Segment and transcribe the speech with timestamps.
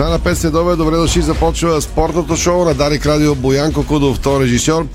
[0.00, 4.86] Стана 5 следове, добре дошли, започва спортното шоу на Дарик Радио Боянко Кудов, втор режисьор,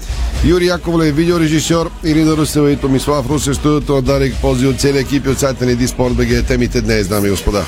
[0.46, 5.26] Юрий Яковлев, видеорежисьор, Ирина Русева и Томислав Русе, студиото на Дарик, пози от целия екип
[5.26, 6.48] и от сайта ни Диспорт БГ.
[6.48, 7.66] Темите днес, дами и господа.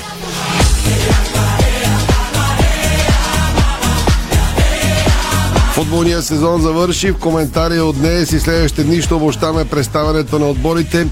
[5.72, 7.10] Футболният сезон завърши.
[7.10, 11.06] В коментари от днес и следващите дни ще обощаме представянето на отборите.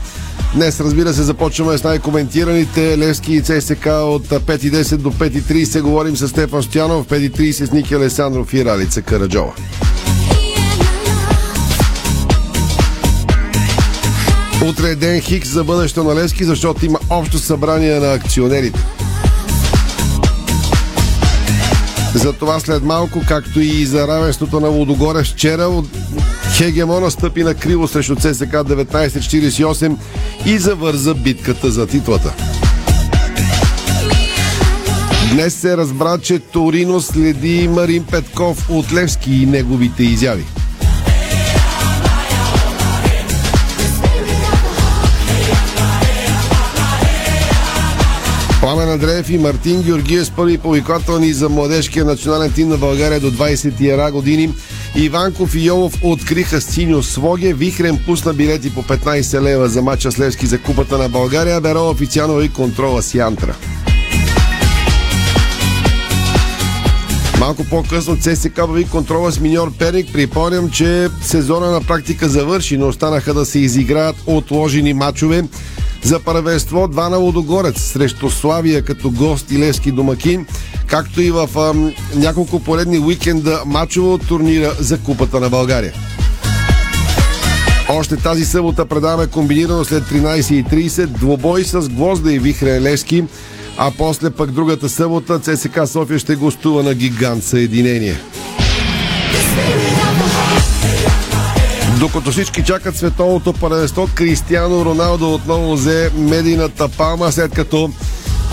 [0.54, 5.80] Днес, разбира се, започваме с най-коментираните Левски и ЦСК от 5.10 до 5.30.
[5.80, 9.52] Говорим с Стефан Стоянов, 5.30 с Ники Алесандров и Ралица Караджова.
[14.68, 18.80] Утре е ден Хикс за бъдещето на Левски, защото има общо събрание на акционерите.
[22.14, 25.82] За това след малко, както и за равенството на Лудогоре вчера,
[26.54, 29.96] Хегемона стъпи на криво срещу ЦСК 1948
[30.46, 32.34] и завърза битката за титлата.
[35.32, 40.44] Днес се разбра, че Торино следи Марин Петков от Левски и неговите изяви.
[48.60, 53.30] Пламен Андреев и Мартин Георгиев с първи повиквателни за младежкия национален тим на България до
[53.30, 54.54] 21 години.
[54.98, 57.52] Иванков и Йолов откриха синьо своге.
[57.52, 61.60] Вихрен пусна билети по 15 лева за мача с Левски за Купата на България.
[61.60, 63.54] Беро официално и контрола с Янтра.
[67.40, 70.12] Малко по-късно ЦСК въви контрола с миньор Перник.
[70.12, 75.44] Припомням, че сезона на практика завърши, но останаха да се изиграят отложени матчове.
[76.06, 80.46] За първенство два на Лодогорец срещу Славия като гост и Левски домакин,
[80.86, 85.92] както и в ам, няколко поредни уикенда матчово от турнира за Купата на България.
[87.88, 93.24] Още тази събота предаваме комбинирано след 13.30 двобой с Гвозда и Вихрен Левски,
[93.76, 98.16] а после пък другата събота ЦСК София ще гостува на гигант Съединение.
[102.00, 107.90] Докато всички чакат световното първенство, Кристиано Роналдо отново взе медийната палма, след като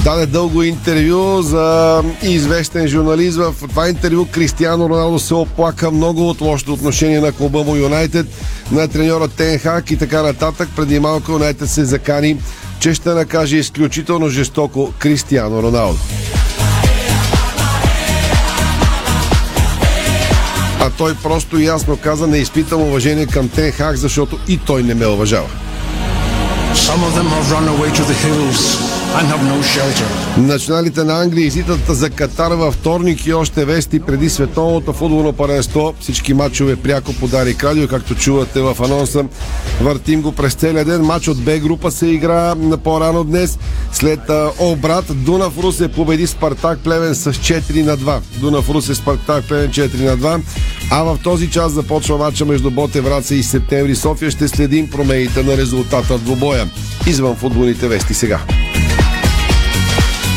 [0.03, 3.37] даде дълго интервю за известен журналист.
[3.37, 8.27] В това интервю Кристиано Роналдо се оплака много от лошото отношение на клуба му Юнайтед,
[8.71, 10.69] на треньора Тенхак и така нататък.
[10.75, 12.37] Преди малко Юнайтед се закани,
[12.79, 15.99] че ще накаже изключително жестоко Кристиано Роналдо.
[20.85, 25.07] А той просто ясно каза, не изпитам уважение към Тенхак, защото и той не ме
[25.07, 25.47] уважава.
[26.75, 29.44] Some of them have run away to the hills no.
[30.38, 35.94] Националите на Англия излитат за Катар във вторник и още вести преди световното футболно паренство.
[36.00, 39.25] Всички матчове пряко подари Радио, както чувате в анонса.
[39.81, 41.02] Въртим го през целия ден.
[41.02, 43.59] Матч от Б група се игра по-рано днес.
[43.91, 44.19] След
[44.59, 48.19] обрат Дунав Русе победи Спартак Плевен с 4 на 2.
[48.40, 50.41] Дунав Русе Спартак Плевен 4 на 2.
[50.91, 54.31] А в този час започва матча между Боте Враца и Септември София.
[54.31, 56.69] Ще следим промените на резултата в двобоя.
[57.07, 58.40] Извън футболните вести сега.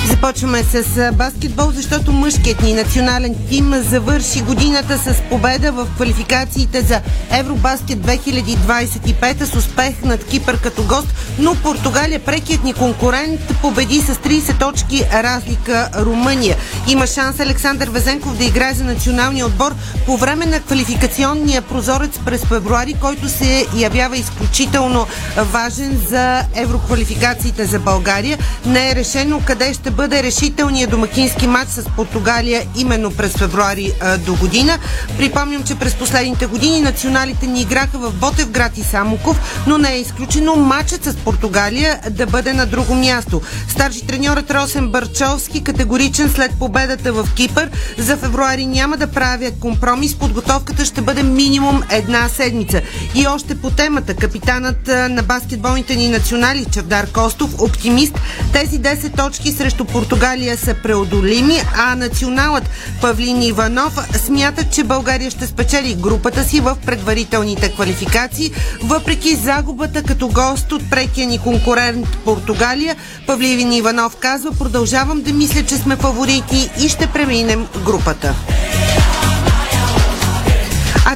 [0.06, 7.00] Започваме с баскетбол, защото мъжкият ни национален тим завърши годината с победа в квалификациите за
[7.30, 11.08] Евробаскет 2025 с успех над Кипър като гост,
[11.38, 16.56] но Португалия, прекият ни конкурент, победи с 30 точки разлика Румъния.
[16.88, 19.74] Има шанс Александър Везенков да играе за националния отбор
[20.06, 25.06] по време на квалификационния прозорец през февруари, който се явява изключително
[25.36, 28.38] важен за евроквалификациите за България.
[28.66, 34.18] Не е решено къде ще бъде решителният домакински матч с Португалия именно през февруари а,
[34.18, 34.78] до година.
[35.18, 40.00] Припомням, че през последните години националите ни играха в Ботевград и Самоков, но не е
[40.00, 43.42] изключено матчът с Португалия да бъде на друго място.
[43.68, 47.70] Старши треньорът Росен Барчовски категоричен след победата в Кипър.
[47.98, 50.14] За февруари няма да правя компромис.
[50.14, 52.82] Подготовката ще бъде минимум една седмица.
[53.14, 58.20] И още по темата, капитанът на баскетболните ни национали Чавдар Костов, оптимист,
[58.53, 65.47] тези 10 точки срещу Португалия са преодолими, а националът Павлин Иванов смята, че България ще
[65.47, 68.50] спечели групата си в предварителните квалификации,
[68.83, 72.97] въпреки загубата като гост от прекия ни конкурент Португалия.
[73.27, 78.34] Павлин Иванов казва, продължавам да мисля, че сме фаворити и ще преминем групата.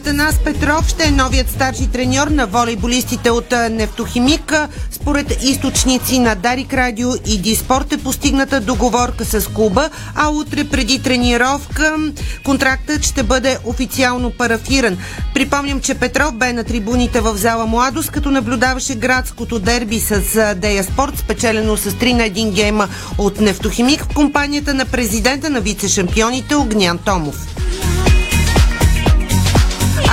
[0.00, 4.55] Атанас Петров ще е новият старши треньор на волейболистите от Нефтохимик.
[4.91, 11.02] Според източници на Дарик Радио и Диспорт е постигната договорка с клуба, а утре преди
[11.02, 11.97] тренировка
[12.44, 14.99] контрактът ще бъде официално парафиран.
[15.35, 20.85] Припомням, че Петров бе на трибуните в зала Младост, като наблюдаваше градското дерби с Дея
[20.85, 22.88] Спорт, спечелено с 3 на 1 гейма
[23.19, 27.46] от Нефтохимик в компанията на президента на вице-шампионите Огнян Томов.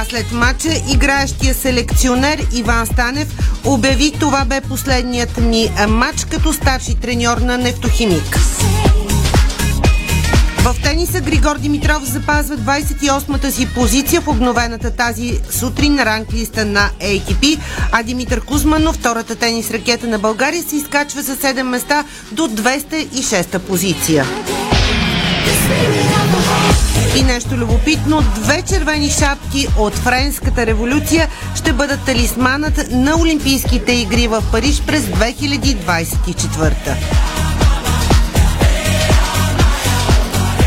[0.10, 3.28] След матча играещия селекционер Иван Станев
[3.66, 8.38] обяви това бе последният ми матч като старши треньор на Нефтохимик.
[10.58, 16.90] В тениса Григор Димитров запазва 28-та си позиция в обновената тази сутрин на ранглиста на
[17.02, 17.60] ATP,
[17.92, 23.60] а Димитър Кузманов, втората тенис ракета на България, се изкачва за 7 места до 206-та
[23.60, 24.26] позиция.
[27.18, 34.28] И нещо любопитно, две червени шапки от Френската революция ще бъдат талисманът на Олимпийските игри
[34.28, 36.96] в Париж през 2024.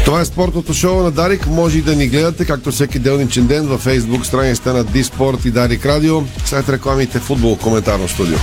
[0.04, 1.46] Това е спортното шоу на Дарик.
[1.46, 5.50] Може и да ни гледате, както всеки делничен ден, във Facebook страницата на Диспорт и
[5.50, 6.22] Дарик Радио.
[6.44, 8.38] След рекламите футбол, коментарно студио.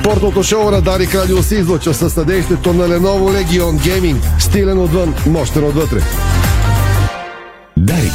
[0.00, 4.16] Спортното шоу на Дарик Радио се излъчва със съдействието на Lenovo Legion Gaming.
[4.38, 5.98] Стилен отвън, мощен отвътре.
[7.76, 8.12] Дарик.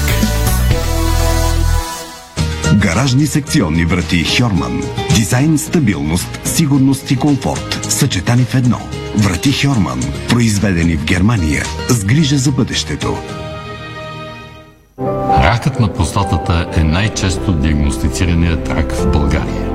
[2.75, 4.83] Гаражни секционни врати Хьорман.
[5.15, 7.87] Дизайн, стабилност, сигурност и комфорт.
[7.89, 8.79] Съчетани в едно.
[9.17, 9.99] Врати Хьорман.
[10.29, 11.63] Произведени в Германия.
[11.89, 13.17] С грижа за бъдещето.
[15.43, 19.74] Ракът на простатата е най-често диагностицираният рак в България.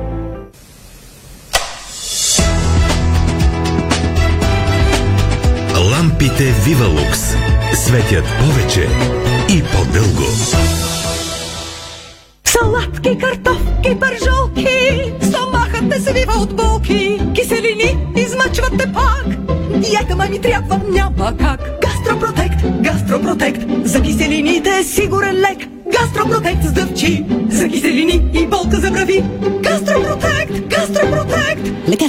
[6.01, 7.19] Лампите Вивалукс
[7.73, 8.87] светят повече
[9.49, 10.23] и по-дълго.
[12.45, 14.67] Салатки, картофки, пържолки,
[15.21, 19.25] стомахът те свива от болки, киселини измъчват те пак.
[19.79, 21.81] Диета ма ми трябва, няма как.
[21.81, 25.67] Гастропротект, гастропротект, за киселините е сигурен лек.
[25.91, 27.25] Гастропротект с дъвчи,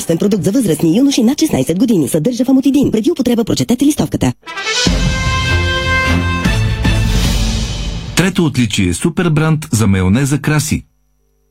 [0.03, 2.09] Лекарствен продукт за възрастни юноши над 16 години.
[2.09, 2.91] Съдържа фамотидин.
[2.91, 4.33] Преди употреба прочетете листовката.
[8.17, 10.85] Трето отличие е супер бранд за майонеза Краси.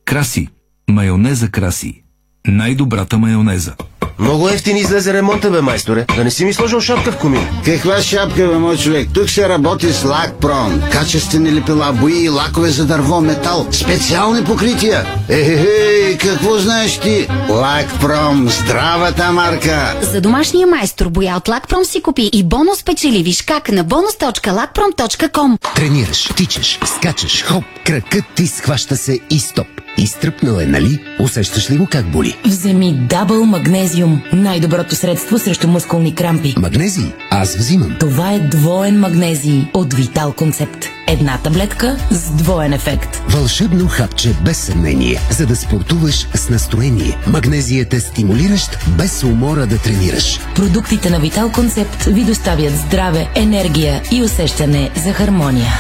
[0.06, 0.48] Краси.
[0.90, 2.04] Майонеза Краси.
[2.48, 3.74] Най-добрата майонеза.
[4.20, 6.06] Много ефтин излезе ремонта, бе, майсторе.
[6.16, 7.48] Да не си ми сложил шапка в комин.
[7.66, 9.10] Каква шапка, бе, мой човек?
[9.14, 10.82] Тук се работи с Лакпром.
[10.92, 13.68] Качествени лепила, бои и лакове за дърво, метал.
[13.72, 15.06] Специални покрития.
[15.30, 17.28] Ехе, какво знаеш ти?
[17.50, 19.96] Лакпром, здравата марка.
[20.02, 23.24] За домашния майстор боя от Лакпром си купи и бонус печели.
[23.24, 29.81] Виж как на bonus.lakprom.com Тренираш, тичаш, скачаш, хоп, кракът ти схваща се и стоп.
[29.98, 31.00] Изтръпнал е, нали?
[31.20, 32.38] Усещаш ли го как боли?
[32.46, 34.22] Вземи Дабъл Магнезиум.
[34.34, 36.56] Най-доброто средство срещу мускулни крампи.
[36.58, 37.12] Магнезий?
[37.30, 37.96] Аз взимам.
[38.00, 40.86] Това е двоен магнезий от Витал Концепт.
[41.08, 43.22] Една таблетка с двоен ефект.
[43.30, 47.18] Вълшебно хапче без съмнение, за да спортуваш с настроение.
[47.28, 50.40] Магнезият е стимулиращ, без умора да тренираш.
[50.56, 55.74] Продуктите на Витал Концепт ви доставят здраве, енергия и усещане за хармония.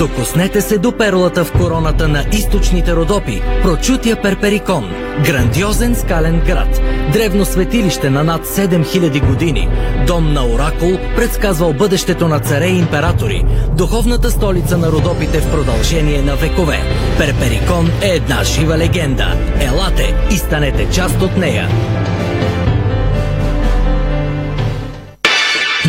[0.00, 4.90] Докоснете се до перлата в короната на източните Родопи, прочутия Перперикон,
[5.24, 6.80] грандиозен скален град,
[7.12, 9.68] древно светилище на над 7000 години,
[10.06, 13.44] дом на оракул, предсказвал бъдещето на царе и императори,
[13.76, 16.78] духовната столица на Родопите в продължение на векове.
[17.18, 19.36] Перперикон е една жива легенда.
[19.60, 21.68] Елате и станете част от нея.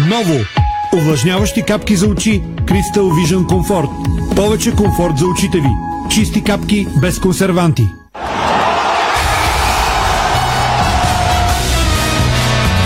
[0.07, 0.35] Ново!
[0.93, 3.89] Увлажняващи капки за очи Crystal Vision Comfort.
[4.36, 5.69] Повече комфорт за очите ви.
[6.10, 7.88] Чисти капки без консерванти.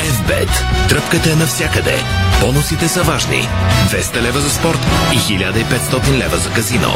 [0.04, 0.50] FBET.
[0.90, 2.04] Тръпката е навсякъде.
[2.42, 3.48] Бонусите са важни.
[3.90, 4.80] 200 лева за спорт
[5.14, 6.92] и 1500 лева за казино.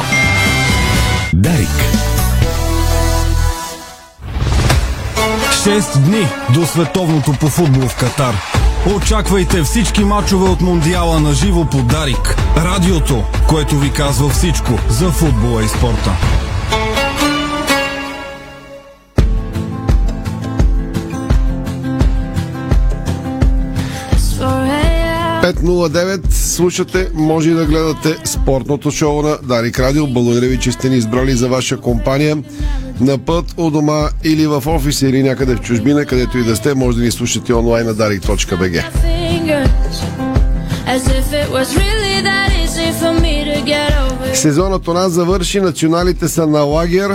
[1.34, 1.70] Дарик.
[5.64, 8.59] Шест дни до световното по футбол в Катар.
[8.86, 12.36] Очаквайте всички мачове от Мондиала на живо по Дарик.
[12.58, 16.12] Радиото, което ви казва всичко за футбола и спорта.
[25.44, 30.08] 509 слушате, може и да гледате спортното шоу на Дарик Радио.
[30.08, 32.38] Благодаря ви, че сте ни избрали за ваша компания.
[33.02, 36.74] На път у дома или в офис или някъде в чужбина, където и да сте,
[36.74, 38.84] може да ни слушате онлайн на darik.bg.
[44.34, 47.12] Сезонът у нас завърши, националите са на лагер,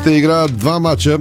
[0.00, 1.18] ще играят два мача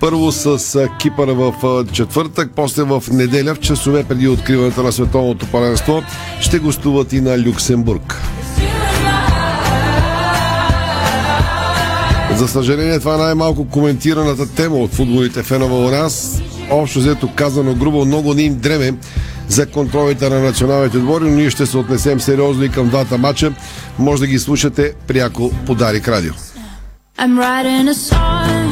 [0.00, 6.02] първо с Кипър в четвъртък, после в неделя, в часове преди откриването на световното паренство,
[6.40, 8.22] ще гостуват и на Люксембург.
[12.36, 16.42] За съжаление, това е най-малко коментираната тема от футболите фенове у нас.
[16.70, 18.94] Общо взето казано грубо, много не им дреме
[19.48, 23.52] за контролите на националните отбори, но ние ще се отнесем сериозно и към двата матча.
[23.98, 26.32] Може да ги слушате пряко по Дарик Радио.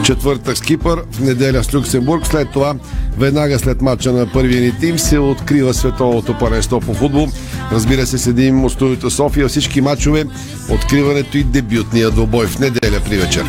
[0.04, 2.26] Четвъртък с Кипър, в неделя с Люксембург.
[2.26, 2.74] След това,
[3.18, 7.28] веднага след матча на първия ни тим, се открива световното паренство по футбол.
[7.72, 9.48] Разбира се, седим от студиото София.
[9.48, 10.24] Всички матчове,
[10.70, 13.44] откриването и дебютния двобой в неделя при вечер.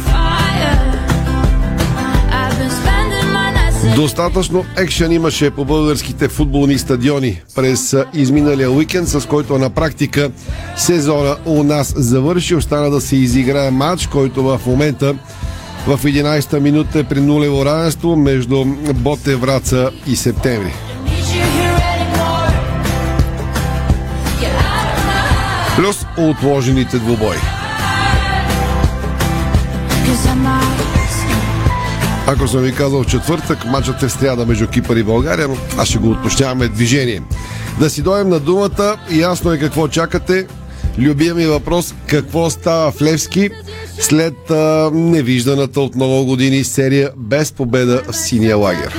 [3.96, 10.32] Достатъчно екшен имаше по българските футболни стадиони през изминалия уикенд, с който на практика
[10.78, 12.56] сезона у нас завърши.
[12.56, 15.16] Остана да се изиграе матч, който в момента
[15.88, 20.74] в 11-та минута е при нулево равенство между Боте Враца и Септември.
[25.75, 27.38] Плюс отложените двубои.
[32.27, 35.88] Ако съм ви казал в четвъртък, матчът е стряда между Кипър и България, но аз
[35.88, 37.22] ще го уточняваме движение.
[37.80, 40.48] Да си дойдем на думата, ясно е какво чакате.
[41.00, 43.50] Любия ми въпрос, какво става в Левски
[44.00, 48.96] след а, невижданата от много години серия без победа в синия лагер.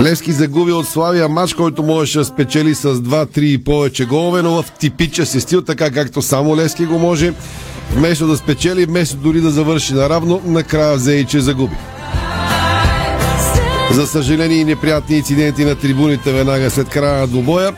[0.00, 4.62] Левски загуби от Славия матч, който можеше да спечели с 2-3 и повече голове, но
[4.62, 7.32] в типича си стил, така както само Левски го може.
[7.92, 11.76] Вместо да спечели, вместо дори да завърши наравно, накрая взе и че загуби.
[13.90, 17.72] За съжаление и неприятни инциденти на трибуните веднага след края на двубоя.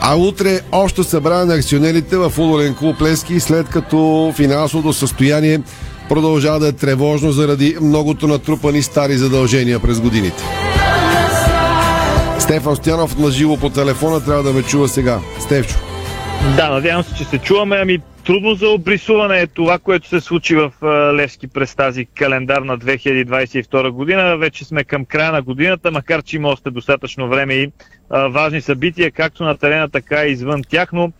[0.00, 5.60] А утре още събрание на акционерите в футболен клуб Лески, след като финансовото състояние
[6.08, 10.44] продължава да е тревожно заради многото натрупани стари задължения през годините.
[12.38, 15.18] Стефан Стоянов на живо по телефона трябва да ме чува сега.
[15.40, 15.76] Стефчо.
[16.56, 17.76] Да, надявам се, че се чуваме.
[17.82, 20.72] Ами трудно за обрисуване е това, което се случи в
[21.14, 24.36] Левски през тази календарна 2022 година.
[24.36, 27.72] Вече сме към края на годината, макар че има още достатъчно време и
[28.10, 31.12] важни събития, както на терена, така и извън тях, но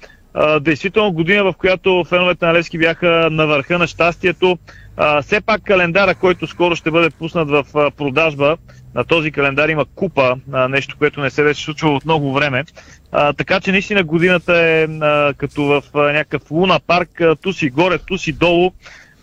[0.61, 4.59] действително година, в която феновете на Левски бяха на върха на щастието.
[4.97, 8.57] А, все пак календара, който скоро ще бъде пуснат в а, продажба,
[8.95, 12.65] на този календар има купа, а, нещо, което не се беше случвало от много време.
[13.13, 17.53] А, така че наистина годината е а, като в а, някакъв луна парк, а, ту
[17.53, 18.71] си горе, ту си долу.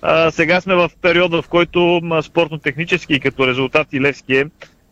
[0.01, 4.45] А, сега сме в периода, в който спортно-технически като резултат и Левски е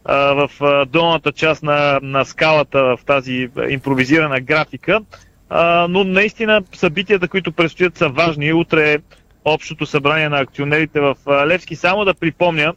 [0.06, 5.02] а, в а, долната част на, на скалата в тази импровизирана графика.
[5.50, 8.54] А, но наистина събитията, които предстоят са важни.
[8.54, 8.98] Утре
[9.54, 11.16] общото събрание на акционерите в
[11.48, 11.76] Левски.
[11.76, 12.74] Само да припомня,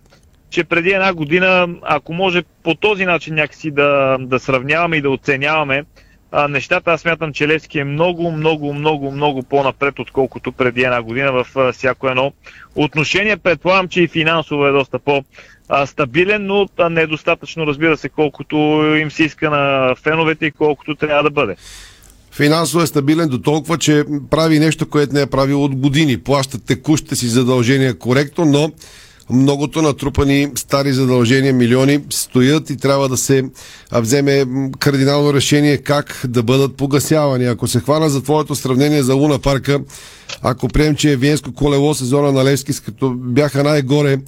[0.51, 5.11] че преди една година, ако може по този начин някакси да, да сравняваме и да
[5.11, 5.85] оценяваме
[6.33, 11.03] а, нещата, аз смятам, че Левски е много, много, много, много по-напред, отколкото преди една
[11.03, 12.33] година в а, всяко едно
[12.75, 13.37] отношение.
[13.37, 18.57] Предполагам, че и финансово е доста по-стабилен, но не е достатъчно, разбира се, колкото
[19.01, 21.57] им се иска на феновете и колкото трябва да бъде.
[22.43, 26.17] Финансово е стабилен до толкова, че прави нещо, което не е правил от години.
[26.17, 28.73] Плаща текущите си задължения коректно, но
[29.31, 33.45] многото натрупани стари задължения, милиони стоят и трябва да се
[33.93, 34.47] вземе
[34.79, 37.45] кардинално решение как да бъдат погасявани.
[37.45, 39.81] Ако се хвана за твоето сравнение за Луна парка,
[40.43, 44.19] ако прием, че е Виенско колело сезона на Левски, като бяха най-горе,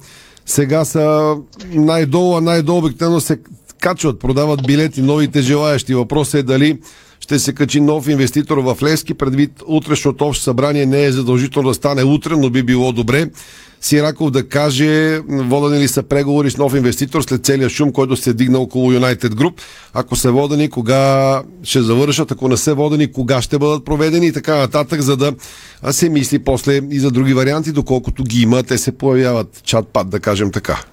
[0.45, 1.35] сега са
[1.71, 3.39] най-долу, а най-долу обикновено се
[3.79, 5.93] качват, продават билети новите желаящи.
[5.93, 6.79] Въпросът е дали
[7.19, 11.75] ще се качи нов инвеститор в Левски, предвид утрешното общо събрание не е задължително да
[11.75, 13.29] стане утре, но би било добре.
[13.81, 18.33] Сираков да каже, водени ли са преговори с нов инвеститор след целия шум, който се
[18.33, 19.61] дигна около United Group.
[19.93, 24.33] Ако са водени, кога ще завършат, ако не са водени, кога ще бъдат проведени и
[24.33, 25.33] така нататък, за да
[25.91, 30.19] се мисли после и за други варианти, доколкото ги има, те се появяват чат-пат, да
[30.19, 30.83] кажем така.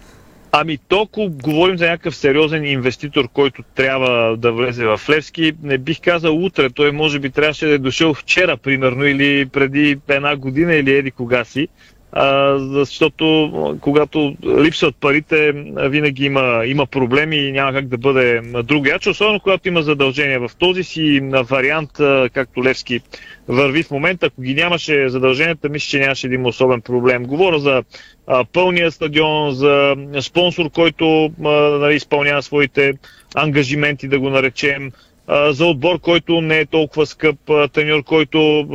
[0.54, 5.52] Ами толкова говорим за някакъв сериозен инвеститор, който трябва да влезе в Левски.
[5.62, 6.70] Не бих казал утре.
[6.70, 11.10] Той може би трябваше да е дошъл вчера, примерно, или преди една година, или еди
[11.10, 11.68] кога си.
[12.14, 19.10] А, защото когато липсват парите, винаги има, има проблеми и няма как да бъде другияче,
[19.10, 20.40] особено когато има задължения.
[20.40, 21.90] В този си вариант,
[22.32, 23.00] както Левски
[23.48, 27.24] върви в момента, ако ги нямаше задълженията, мисля, че нямаше да има особен проблем.
[27.24, 27.82] Говоря за
[28.26, 32.92] а, пълния стадион, за спонсор, който а, нали, изпълнява своите
[33.34, 34.90] ангажименти, да го наречем,
[35.28, 37.36] за отбор, който не е толкова скъп,
[37.72, 38.66] треньор, който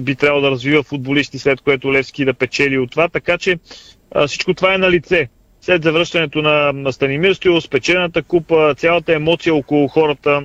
[0.00, 3.08] би трябвало да развива футболисти, след което Левски да печели от това.
[3.08, 3.58] Така че
[4.26, 5.28] всичко това е на лице.
[5.60, 10.42] След завръщането на Станимир Стоил, спечелената купа, цялата емоция около хората,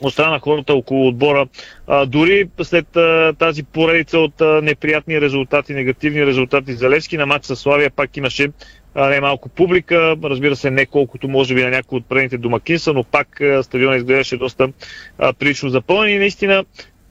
[0.00, 1.46] от страна на хората около отбора.
[1.86, 7.26] А, дори след а, тази поредица от а, неприятни резултати, негативни резултати за Левски на
[7.26, 8.48] матч с Славия, пак имаше
[8.94, 12.92] а, не малко публика, разбира се не колкото може би на някои от предните домакинства,
[12.92, 14.68] но пак стадионът изглеждаше доста
[15.18, 16.64] а, прилично запълнен и наистина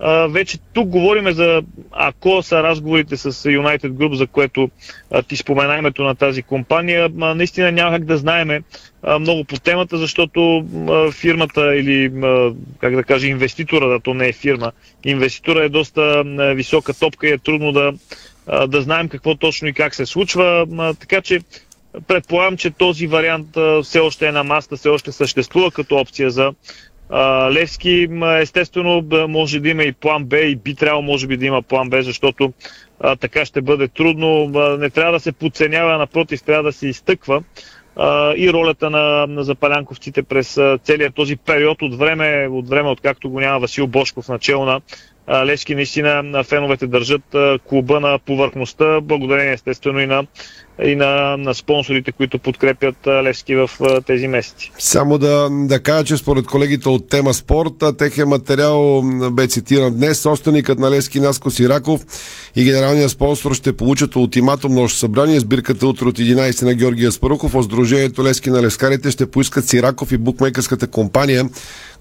[0.06, 1.62] а, вече тук говориме за
[1.92, 4.70] ако са разговорите с United Group, за което
[5.12, 8.62] а, ти спомена името на тази компания, а, наистина няма как да знаеме
[9.04, 14.14] а, много по темата, защото а, фирмата или, а, как да кажа, инвеститора, да то
[14.14, 14.72] не е фирма,
[15.06, 17.94] инвеститора е доста а, висока топка и е трудно да,
[18.68, 20.68] да знаем какво точно и как се случва,
[21.00, 21.40] така че
[22.08, 23.48] предполагам, че този вариант
[23.84, 26.54] все още е на маста, все още съществува като опция за
[27.52, 28.08] Левски.
[28.40, 31.90] Естествено, може да има и план Б и би трябвало, може би, да има план
[31.90, 32.54] Б, защото
[33.20, 34.46] така ще бъде трудно.
[34.78, 37.44] Не трябва да се подценява, напротив, трябва да се изтъква
[38.38, 43.40] и ролята на, на запалянковците през целият този период от време, от време, откакто го
[43.40, 44.82] няма Васил Бошков начало на
[45.30, 45.76] Левски.
[45.76, 47.36] Наистина феновете държат
[47.70, 50.26] клуба на повърхността, благодарение естествено и на
[50.84, 53.70] и на, на спонсорите, които подкрепят Левски в
[54.08, 54.72] тези месеци.
[54.80, 59.02] Само да, да кажа, че според колегите от тема спорт, техен материал
[59.32, 60.20] бе цитиран днес.
[60.20, 62.02] Собственикът на Левски Наско Сираков
[62.56, 65.40] и генералният спонсор ще получат ултиматум нощ събрание.
[65.40, 67.56] Сбирката утре от 11 на Георгия Спарухов.
[67.56, 71.46] От Сдружението Левски на Левскарите ще поискат Сираков и букмейкърската компания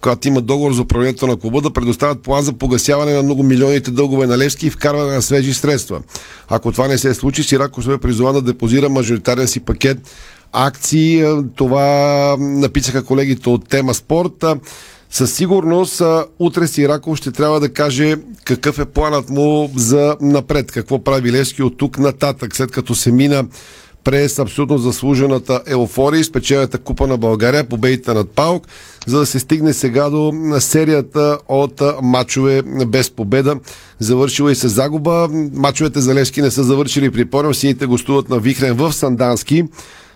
[0.03, 3.91] която има договор за управлението на клуба, да предоставят план за погасяване на много милионите
[3.91, 6.01] дългове на Левски и вкарване на свежи средства.
[6.49, 9.99] Ако това не се случи, Сираков ще призова да депозира мажоритарен си пакет
[10.53, 11.25] акции.
[11.57, 14.45] Това написаха колегите от тема спорт.
[15.11, 16.03] Със сигурност
[16.39, 21.63] утре Сираков ще трябва да каже какъв е планът му за напред, какво прави Левски
[21.63, 23.45] от тук нататък, след като се мина
[24.05, 28.67] през абсолютно заслужената еуфория и спечелената купа на България, победите над Паук,
[29.07, 33.57] за да се стигне сега до серията от матчове без победа.
[33.99, 35.29] Завършила и с загуба.
[35.55, 37.11] Мачовете за Левски не са завършили.
[37.11, 39.65] Припомням, сините гостуват на Вихрен в Сандански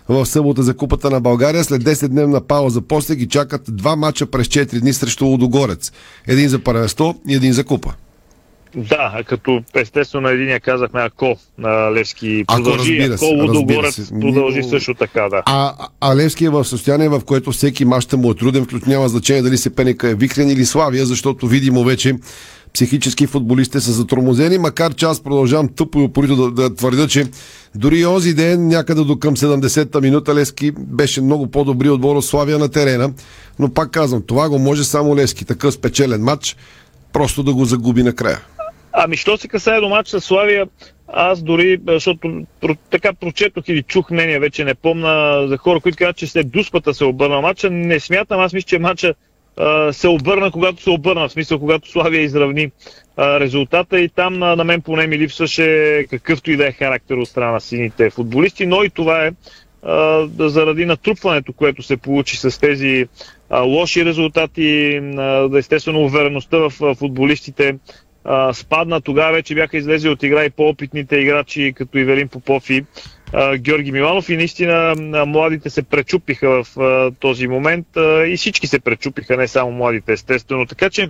[0.09, 1.63] в събота за Купата на България.
[1.63, 5.91] След 10-дневна пауза после ги чакат два мача през 4 дни срещу Лудогорец.
[6.27, 7.93] Един за първенство и един за Купа.
[8.75, 14.93] Да, като естествено на единия казахме ако на Левски продължи, ако, ако Лудогорец продължи също
[14.93, 15.43] така, да.
[15.45, 18.91] А, а Левски е в състояние, в което всеки мач ще му е труден, включно
[18.91, 22.13] няма значение дали се пенека е Викрен или Славия, защото видимо вече
[22.73, 27.25] психически футболисти са затормозени, макар че аз продължавам тъпо и упорито да, да твърдя, че
[27.75, 32.59] дори онзи ден, някъде до към 70-та минута, Левски беше много по-добри отбор от Славия
[32.59, 33.11] на терена,
[33.59, 36.55] но пак казвам, това го може само Левски, такъв спечелен матч,
[37.13, 38.39] просто да го загуби накрая.
[38.99, 40.67] Ами, що се касае до матч с Славия,
[41.07, 42.45] аз дори, защото
[42.89, 46.93] така прочетох или чух мнение, вече не помна, за хора, които казват, че след дуспата
[46.93, 49.13] се обърна матча, не смятам, аз мисля, че матча
[49.57, 52.71] а, се обърна, когато се обърна, в смисъл, когато Славия изравни
[53.17, 53.99] а, резултата.
[53.99, 57.51] И там на, на мен поне ми липсваше какъвто и да е характер от страна
[57.51, 59.31] на сините футболисти, но и това е
[59.83, 63.07] а, заради натрупването, което се получи с тези
[63.49, 67.75] а, лоши резултати, а, естествено увереността в футболистите
[68.53, 69.01] спадна.
[69.01, 72.85] Тогава вече бяха излезли от игра и по-опитните играчи, като Ивелин Попов и
[73.33, 74.29] а, Георги Миланов.
[74.29, 79.37] И наистина а, младите се пречупиха в а, този момент а, и всички се пречупиха,
[79.37, 80.65] не само младите, естествено.
[80.65, 81.09] Така че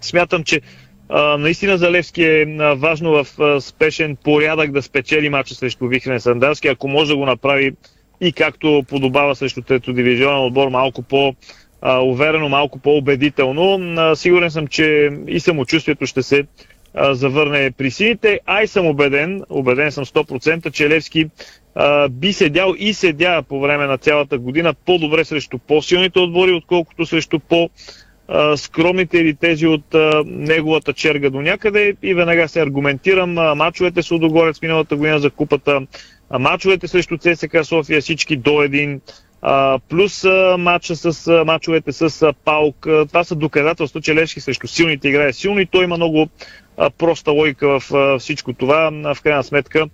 [0.00, 0.60] смятам, че
[1.08, 5.86] а, наистина за Левски е а, важно в а, спешен порядък да спечели мача срещу
[5.86, 7.72] Вихрен Сандарски, ако може да го направи
[8.20, 11.34] и както подобава срещу трето дивизионен отбор, малко по-
[11.82, 13.80] уверено, малко по-убедително.
[14.16, 16.44] Сигурен съм, че и самочувствието ще се
[17.10, 21.26] завърне при сините, а и съм убеден, убеден съм 100%, че Левски
[22.10, 27.38] би седял и седя по време на цялата година по-добре срещу по-силните отбори, отколкото срещу
[27.38, 27.70] по-
[28.56, 33.38] скромните или тези от неговата черга до някъде и веднага се аргументирам.
[33.38, 35.80] А, мачовете с Удогорец миналата година за купата
[36.30, 39.00] а, мачовете срещу ЦСКА София, всички до един,
[39.88, 42.76] плюс а, матча с, мачовете с а, Паук.
[43.08, 46.28] Това са доказателства, че Левски срещу силните играе силно и той има много
[46.98, 48.90] проста логика в всичко това.
[49.14, 49.86] В крайна сметка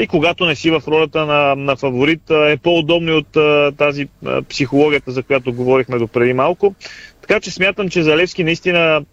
[0.00, 3.36] и когато не си в ролята на, на фаворит, е по-удобно от
[3.76, 4.08] тази
[4.48, 6.74] психологията, за която говорихме до преди малко.
[7.20, 9.04] Така че смятам, че за Левски наистина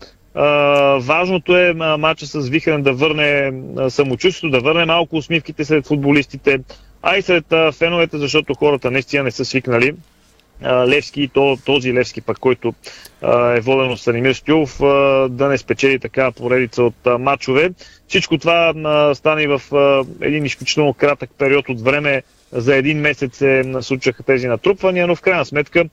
[0.99, 3.51] важното е матча с Вихрен да върне
[3.89, 6.59] самочувствието, да върне малко усмивките сред футболистите,
[7.01, 9.93] а и сред а, феновете, защото хората наистина не са свикнали
[10.63, 12.73] Левски и то, този Левски пък, който
[13.21, 17.71] а, е воден от Станимир Стюлов, а, да не спечели така поредица от а, матчове.
[18.07, 22.23] Всичко това а, стане в а, един изключително кратък период от време.
[22.51, 25.85] За един месец се случаха тези натрупвания, но в крайна сметка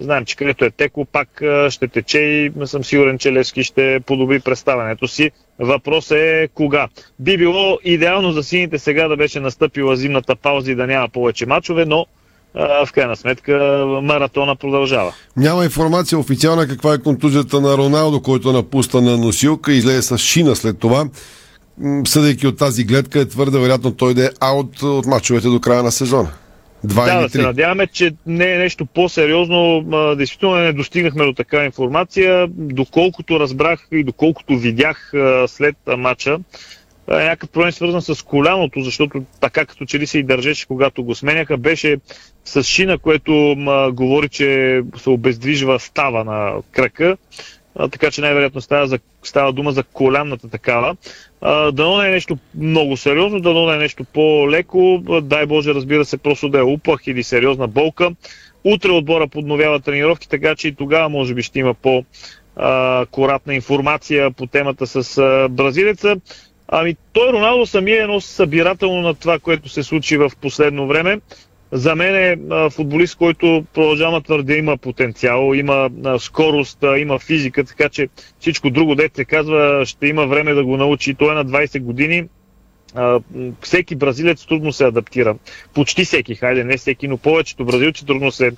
[0.00, 4.00] знаем, че където е текло, пак а, ще тече и съм сигурен, че Левски ще
[4.06, 5.30] подобри представянето си.
[5.60, 6.88] Въпросът е кога.
[7.18, 11.46] Би било идеално за сините сега да беше настъпила зимната пауза и да няма повече
[11.46, 12.06] матчове, но
[12.54, 15.12] в крайна сметка маратона продължава.
[15.36, 20.18] Няма информация официална каква е контузията на Роналдо, който напусна на носилка и излезе с
[20.18, 21.04] шина след това.
[22.06, 25.82] Съдейки от тази гледка е твърде вероятно той да е аут от мачовете до края
[25.82, 26.28] на сезона.
[26.84, 29.84] Два да, да се надяваме, че не е нещо по-сериозно.
[30.16, 32.46] Действително не достигнахме до такава информация.
[32.50, 35.12] Доколкото разбрах и доколкото видях
[35.46, 36.38] след матча,
[37.10, 41.04] е някакъв проблем свързан с коляното, защото така като че ли се и държеше, когато
[41.04, 41.96] го сменяха, беше
[42.44, 43.56] с шина, което
[43.92, 47.16] говори, че се обездвижва става на кръка.
[47.88, 50.96] Така че най-вероятно става, за, става дума за колянната такава.
[51.72, 55.02] Дано не е нещо много сериозно, дано не е нещо по-леко.
[55.22, 58.10] Дай Боже, разбира се, просто да е упах или сериозна болка.
[58.64, 62.04] Утре отбора подновява тренировки, така че и тогава може би ще има по-
[63.10, 66.16] коратна информация по темата с бразилеца.
[66.68, 71.20] Ами той Роналдо самия е едно събирателно на това, което се случи в последно време.
[71.72, 72.36] За мен е
[72.70, 78.08] футболист, който продължава твърде има потенциал, има скорост, има физика, така че
[78.40, 81.14] всичко друго, дете се казва, ще има време да го научи.
[81.14, 82.28] Той е на 20 години.
[83.60, 85.36] Всеки бразилец трудно се адаптира.
[85.74, 88.52] Почти всеки, хайде, не всеки, но повечето бразилци трудно се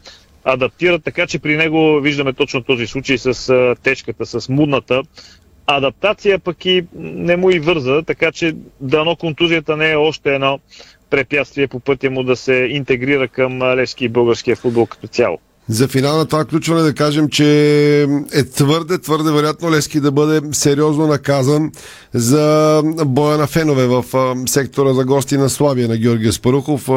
[0.45, 5.03] адаптират, така че при него виждаме точно този случай с тежката, с мудната
[5.67, 10.61] адаптация пък и не му и върза, така че дано контузията не е още едно
[11.13, 15.39] препятствие по пътя му да се интегрира към левски и българския футбол като цяло.
[15.69, 17.47] За финал на това ключване да кажем, че
[18.35, 21.73] е твърде, твърде вероятно Лески да бъде сериозно наказан
[22.15, 24.05] за боя на фенове в
[24.47, 26.89] сектора за гости на Славия на Георгия Спарухов.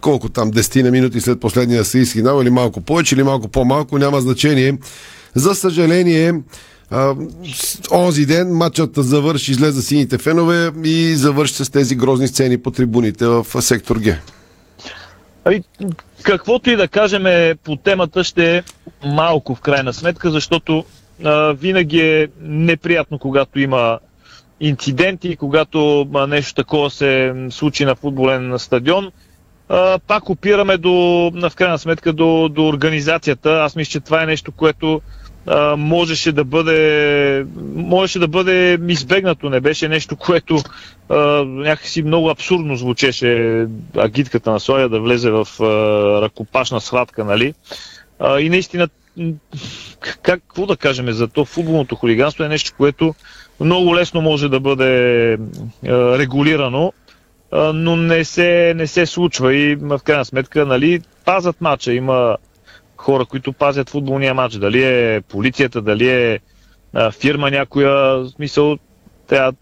[0.00, 3.98] Колко там, 10 на минути след последния си финал или малко повече или малко по-малко,
[3.98, 4.78] няма значение.
[5.34, 6.34] За съжаление,
[6.92, 7.14] а,
[7.92, 13.26] онзи ден матчът завърши, излезе сините фенове и завърши с тези грозни сцени по трибуните
[13.26, 14.18] в сектор Г.
[15.44, 15.62] Ами,
[16.22, 18.62] каквото и да кажем по темата ще е
[19.04, 20.84] малко в крайна сметка, защото
[21.24, 23.98] а, винаги е неприятно, когато има
[24.60, 29.10] инциденти, когато а, нещо такова се случи на футболен стадион.
[29.68, 30.90] А, пак опираме до,
[31.34, 33.50] в крайна сметка до, до организацията.
[33.50, 35.00] Аз мисля, че това е нещо, което
[35.46, 39.50] а, можеше да бъде можеше да бъде избегнато.
[39.50, 40.58] Не беше нещо, което
[41.08, 45.64] а, някакси много абсурдно звучеше агитката на Соя да влезе в а,
[46.22, 47.54] ръкопашна схватка, нали?
[48.18, 48.88] А, и наистина,
[50.00, 53.14] как, какво да кажем за то, футболното хулиганство е нещо, което
[53.60, 55.38] много лесно може да бъде а,
[56.18, 56.92] регулирано,
[57.74, 61.92] но не се, не се случва и в крайна сметка, нали, пазат матча.
[61.92, 62.36] Има
[63.02, 64.54] хора, които пазят футболния матч.
[64.54, 66.38] Дали е полицията, дали е
[66.92, 68.78] а, фирма някоя, смисъл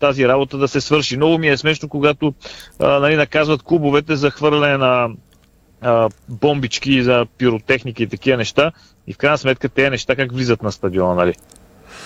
[0.01, 1.17] тази работа да се свърши.
[1.17, 2.35] Много ми е смешно, когато
[2.79, 5.09] а, нали, наказват клубовете за хвърляне на
[5.81, 8.73] а, бомбички за пиротехника и такива неща.
[9.07, 11.35] И в крайна сметка тези неща как влизат на стадиона, нали?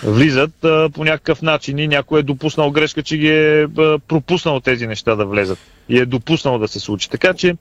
[0.02, 4.60] Влизат а, по някакъв начин и някой е допуснал грешка, че ги е а, пропуснал
[4.60, 5.58] тези неща да влезат.
[5.88, 7.10] И е допуснал да се случи.
[7.10, 7.56] Така че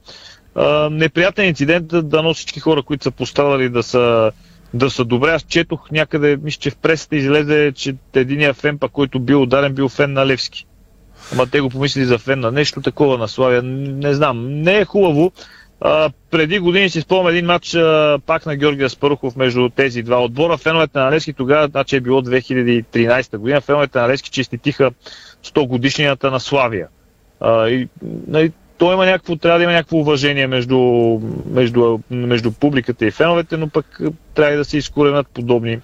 [0.92, 4.32] неприятен инцидент, дано всички хора, които са пострадали да са,
[4.74, 5.32] да са добре.
[5.32, 9.74] Аз четох някъде, мисля, че в пресата излезе, че единия фен, па, който бил ударен,
[9.74, 10.66] бил фен на Левски.
[11.34, 13.63] Ама те го помислили за фен на нещо такова на Славия.
[13.63, 14.62] Не знам.
[14.62, 15.32] Не е хубаво.
[15.82, 20.24] А, преди години си спомням един матч а, пак на Георгия Спарухов между тези два
[20.24, 20.58] отбора.
[20.58, 24.92] Феновете на Левски тогава, значи е било 2013 година, феновете на Левски честитиха
[25.46, 26.88] 100 годишнината на Славия.
[27.39, 27.88] А, и,
[28.28, 28.52] нали,
[28.84, 30.78] той има някакво, трябва да има някакво уважение между,
[31.46, 34.02] между, между публиката и феновете, но пък
[34.36, 35.80] трябва да се изкоренят подобни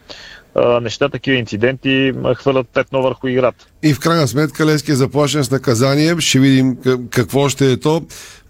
[0.82, 3.66] неща, такива инциденти хвърлят петно върху играта.
[3.84, 6.16] И в крайна сметка Лески е заплашен с наказание.
[6.20, 6.78] Ще видим
[7.10, 8.02] какво ще е то.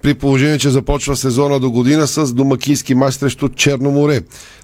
[0.01, 4.21] При положение, че започва сезона до година с домакински матч срещу Черно море.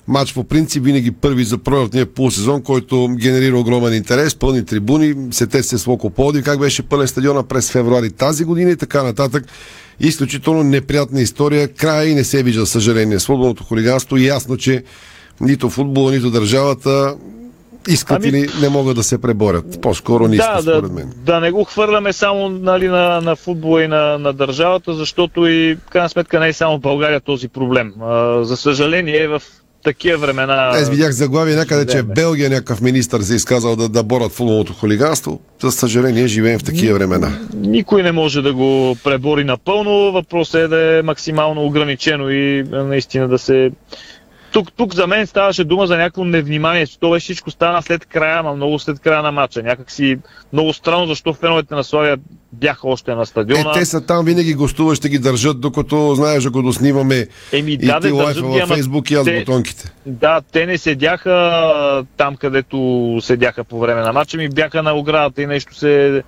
[0.07, 5.63] Матч по принцип винаги първи за пролетния полусезон, който генерира огромен интерес, пълни трибуни, се
[5.63, 9.45] с Локополди, как беше пълен стадиона през февруари тази година и така нататък.
[9.99, 11.67] Изключително неприятна история.
[11.67, 14.17] Края и не се вижда, съжаление, с футболното хулиганство.
[14.17, 14.83] Ясно, че
[15.41, 17.15] нито футбола, нито държавата
[17.87, 18.27] искат ами...
[18.27, 19.81] или не могат да се преборят.
[19.81, 21.13] По-скоро не искат, да, според мен.
[21.15, 25.47] Да, да не го хвърляме само нали, на, на футбола и на, на държавата, защото
[25.47, 27.93] и в крайна сметка не е само в България този проблем.
[28.01, 29.41] А, за съжаление, в
[29.85, 30.71] такива времена.
[30.73, 34.73] Аз видях заглавие някъде, че Белгия някакъв министър се е изказал да, да борят футболното
[34.73, 35.39] хулиганство.
[35.61, 37.39] За съжаление, живеем в такива времена.
[37.53, 40.11] Никой не може да го пребори напълно.
[40.11, 43.71] Въпросът е да е максимално ограничено и наистина да се
[44.55, 46.87] тук, тук за мен ставаше дума за някакво невнимание.
[46.99, 49.63] Това всичко стана след края, ама много след края на матча.
[49.63, 50.17] Някак си
[50.53, 52.17] много странно, защо феновете на Славия
[52.53, 53.71] бяха още на стадиона.
[53.71, 57.77] Е, те са там винаги гостува, ще ги държат, докато знаеш, ако доснимаме Еми, и
[57.77, 59.91] да, ти лайфа във Фейсбук и аз те, бутонките.
[60.05, 65.41] Да, те не седяха там, където седяха по време на матча, ми бяха на оградата
[65.41, 66.23] и нещо се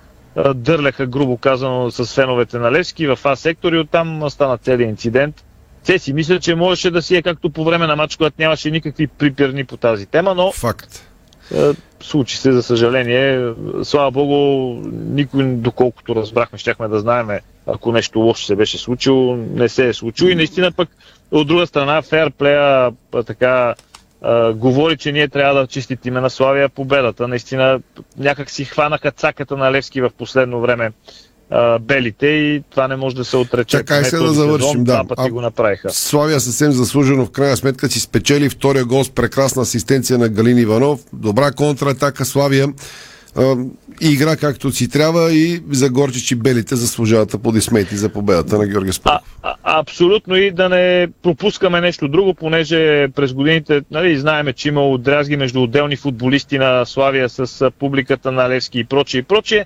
[0.54, 5.44] дърляха, грубо казано, с феновете на Левски в А сектор и оттам стана целият инцидент.
[5.86, 8.70] Те си мисля, че можеше да си е както по време на матч, когато нямаше
[8.70, 10.52] никакви приперни по тази тема, но...
[10.52, 11.04] Факт.
[11.54, 13.52] Е, случи се, за съжаление.
[13.82, 14.34] Слава Богу,
[14.92, 19.92] никой, доколкото разбрахме, щяхме да знаеме, ако нещо лошо се беше случило, не се е
[19.92, 20.30] случило.
[20.30, 20.88] И наистина пък,
[21.30, 22.92] от друга страна, фейрплея
[23.26, 23.74] така
[24.54, 27.28] говори, че ние трябва да чиститиме на Славия победата.
[27.28, 27.80] Наистина,
[28.18, 30.92] някак си хванаха цаката на Левски в последно време
[31.50, 33.76] а, белите и това не може да се отрече.
[33.76, 34.68] Така и се да завършим.
[34.68, 35.04] Сезон, да.
[35.08, 35.90] Пъти го направиха.
[35.90, 40.58] Славия съвсем заслужено в крайна сметка си спечели втория гол с прекрасна асистенция на Галин
[40.58, 41.00] Иванов.
[41.12, 42.68] Добра контратака Славия
[44.00, 48.66] и игра както си трябва и за Горчич и Белите заслужават аплодисменти за победата на
[48.66, 49.36] Георгия Спаров.
[49.42, 54.68] А, а, абсолютно и да не пропускаме нещо друго, понеже през годините нали, знаеме, че
[54.68, 59.64] има отрязги между отделни футболисти на Славия с публиката на Левски и прочее и прочее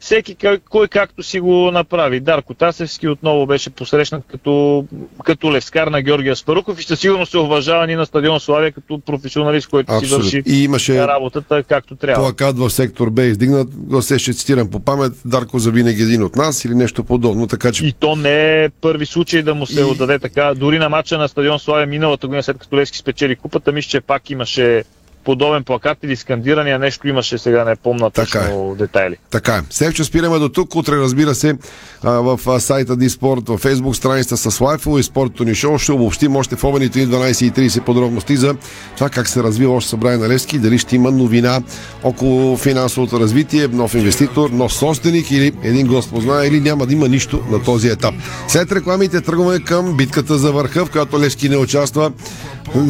[0.00, 2.20] всеки кой, кой както си го направи.
[2.20, 4.84] Дарко Тасевски отново беше посрещнат като,
[5.24, 9.00] като левскар на Георгия Спаруков и със сигурност се уважава и на стадион Славия като
[9.00, 10.26] професионалист, който Абсолют.
[10.26, 12.24] си върши и имаше работата както трябва.
[12.24, 16.22] Плакат в сектор Б издигнат, го се ще цитирам по памет, Дарко за винаги един
[16.22, 17.46] от нас или нещо подобно.
[17.46, 17.86] Така, че...
[17.86, 19.84] И то не е първи случай да му се и...
[19.84, 20.54] отдаде така.
[20.54, 24.00] Дори на матча на стадион Славия миналата година, след като Левски спечели купата, мисля, че
[24.00, 24.84] пак имаше
[25.24, 28.76] подобен плакат или скандирания, нещо имаше сега, не помна така точно е.
[28.76, 29.16] детайли.
[29.30, 29.60] Така е.
[29.70, 30.74] Севче спираме до тук.
[30.74, 31.56] Утре, разбира се,
[32.02, 36.56] в сайта Диспорт, в фейсбук страницата с Лайфо и Спортното ни шоу ще обобщим още
[36.56, 38.54] в обедните 12.30 подробности за
[38.94, 41.62] това как се развива още събрание на Левски, дали ще има новина
[42.02, 47.08] около финансовото развитие, нов инвеститор, нов собственик или един гост познае или няма да има
[47.08, 48.14] нищо на този етап.
[48.48, 52.12] След рекламите тръгваме към битката за върха, в която Левски не участва.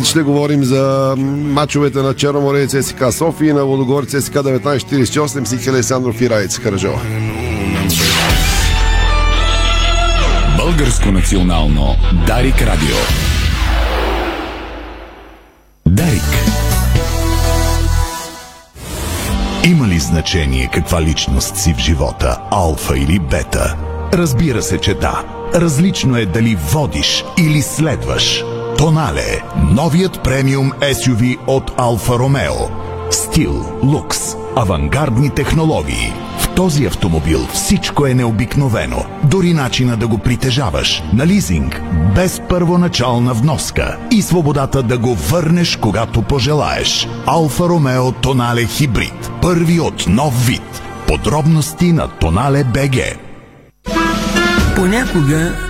[0.05, 1.15] Ще говорим за
[1.45, 6.59] мачовете на Черноморе и ЦСКА София и на Водогор ЦСКА 1948 с Александров и Раец
[6.59, 7.01] Харажова.
[10.57, 12.97] Българско национално Дарик Радио.
[15.87, 16.23] Дарик.
[19.65, 23.77] Има ли значение каква личност си в живота, алфа или бета?
[24.13, 25.25] Разбира се, че да.
[25.55, 28.45] Различно е дали водиш или следваш.
[28.81, 32.55] Тонале– новият премиум SUV от Алфа Ромео.
[33.11, 34.19] Стил, лукс,
[34.57, 36.13] авангардни технологии.
[36.39, 39.05] В този автомобил всичко е необикновено.
[39.25, 41.03] Дори начина да го притежаваш.
[41.13, 41.83] На лизинг,
[42.15, 43.97] без първоначална вноска.
[44.11, 47.09] И свободата да го върнеш, когато пожелаеш.
[47.27, 49.31] Алфа Ромео Тонале Хибрид.
[49.43, 50.83] Първи от нов вид.
[51.07, 52.97] Подробности на Тонале БГ.
[54.77, 55.70] Понякога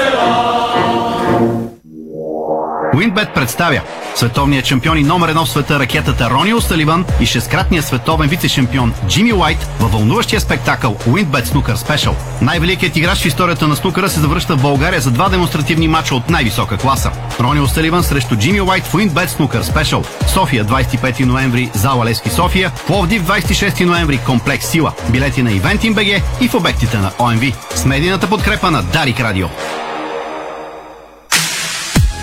[2.95, 3.81] Уинбет представя
[4.15, 9.33] световният шампион и номер едно в света ракетата Рони Осталиван и шесткратният световен вице-шампион Джимми
[9.33, 12.13] Уайт във вълнуващия спектакъл Уинбет Snooker Special.
[12.41, 16.29] Най-великият играч в историята на снукъра се завръща в България за два демонстративни мача от
[16.29, 17.11] най-висока класа.
[17.39, 20.27] Рони Осталиван срещу Джимми Уайт в Уинбет Snooker Special.
[20.27, 24.93] София 25 ноември, зала Лески София, Пловдив 26 ноември, комплекс Сила.
[25.09, 27.41] Билети на Eventim BG и в обектите на ОМВ.
[27.75, 29.47] С медийната подкрепа на Дарик Радио.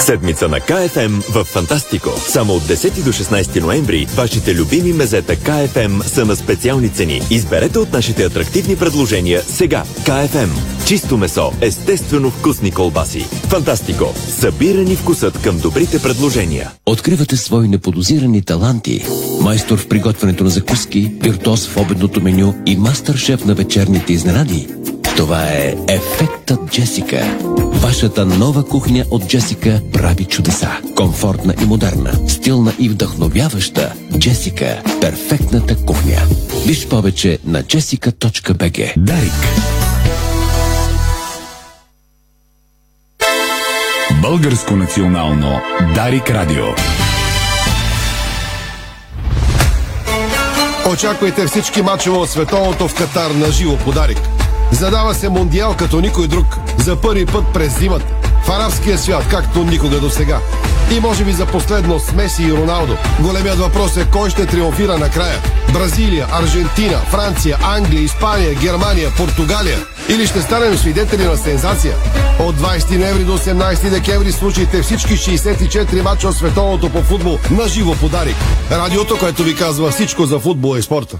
[0.00, 2.10] Седмица на КФМ в Фантастико.
[2.28, 7.20] Само от 10 до 16 ноември вашите любими мезета КФМ са на специални цени.
[7.30, 9.82] Изберете от нашите атрактивни предложения сега.
[10.04, 10.50] КФМ.
[10.86, 11.52] Чисто месо.
[11.60, 13.26] Естествено вкусни колбаси.
[13.48, 14.14] Фантастико.
[14.28, 16.70] Събирани вкусът към добрите предложения.
[16.86, 19.04] Откривате свои неподозирани таланти.
[19.40, 24.68] Майстор в приготвянето на закуски, виртуоз в обедното меню и мастър-шеф на вечерните изненади.
[25.16, 27.38] Това е Ефектът Джесика.
[27.56, 30.70] Вашата нова кухня от Джесика прави чудеса.
[30.96, 33.92] Комфортна и модерна, стилна и вдъхновяваща.
[34.18, 36.18] Джесика– перфектната кухня.
[36.66, 38.92] Виж повече на jessica.bg.
[38.96, 39.32] Дарик.
[44.22, 45.60] Българско национално
[45.94, 46.64] Дарик Радио.
[50.92, 54.18] Очаквайте всички мачове от световното в Катар на живо подарик.
[54.74, 56.46] Задава се мондиал като никой друг.
[56.78, 58.06] За първи път през зимата.
[58.44, 60.38] В арабския свят, както никога до сега.
[60.96, 62.96] И може би за последно с Меси и Роналдо.
[63.20, 65.38] Големият въпрос е кой ще триумфира накрая.
[65.72, 69.78] Бразилия, Аржентина, Франция, Англия, Испания, Германия, Португалия.
[70.08, 71.94] Или ще станем свидетели на сензация.
[72.40, 77.68] От 20 ноември до 18 декември слушайте всички 64 мача от световното по футбол на
[77.68, 78.36] живо подарик.
[78.70, 81.18] Радиото, което ви казва всичко за футбол и спорта.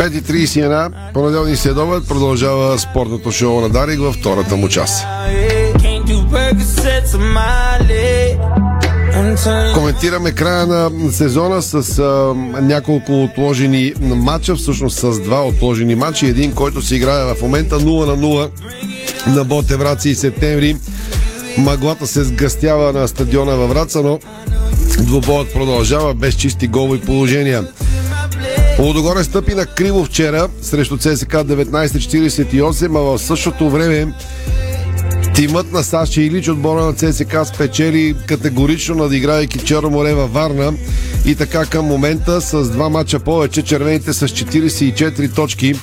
[0.00, 5.04] 5.31, понеделник следобед продължава спортното шоу на Дарик във втората му част.
[9.74, 16.26] Коментираме края на сезона с а, няколко отложени матча, всъщност с два отложени матча.
[16.26, 18.50] Един, който се играе в момента 0 на 0
[19.26, 20.76] на Боте Враца и септември.
[21.58, 24.18] Маглата се сгъстява на стадиона във Враца, но
[24.98, 27.64] двубоят продължава без чисти голови положения.
[28.78, 34.12] Лудогоре стъпи на криво вчера срещу ЦСК 1948, а в същото време
[35.34, 40.72] Тимът на Саши Илич отбора на ЦСК спечели категорично надигравайки Черно във Варна
[41.26, 45.74] и така към момента с два мача повече червените с 44 точки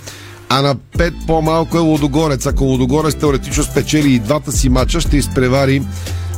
[0.49, 2.45] а на 5 по-малко е Лудогорец.
[2.45, 5.81] Ако Лудогорец теоретично спечели и двата си мача, ще изпревари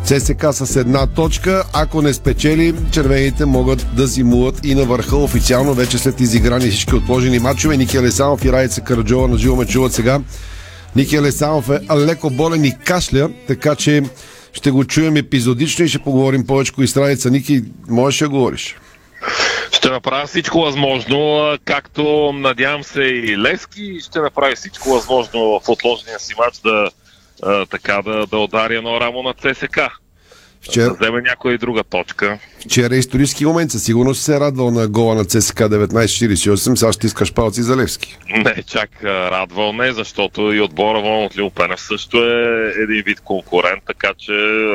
[0.05, 1.63] ЦСК с една точка.
[1.73, 6.95] Ако не спечели, червените могат да зимуват и на върха официално, вече след изиграни всички
[6.95, 7.77] отложени матчове.
[7.77, 10.19] Ники Алесанов и Райца Караджова на живо ме чуват сега.
[10.95, 14.03] Ники Алесанов е леко болен и кашля, така че
[14.53, 17.31] ще го чуем епизодично и ще поговорим повече и с Райца.
[17.31, 18.75] Ники, можеш да говориш?
[19.71, 26.19] Ще направя всичко възможно, както надявам се и Лески, ще направи всичко възможно в отложения
[26.19, 26.89] си матч да,
[27.69, 29.79] така да, да удари едно рамо на ЦСК.
[30.61, 30.85] Вчера...
[30.85, 32.39] Да вземе някоя и друга точка.
[32.65, 33.71] Вчера е исторически момент.
[33.71, 36.75] Със сигурност се е радвал на гола на ЦСК 1948.
[36.75, 38.17] Сега ще искаш палци за Левски.
[38.29, 43.83] Не, чак радвал не, защото и отбора Вон от Лилпенев също е един вид конкурент,
[43.87, 44.31] така че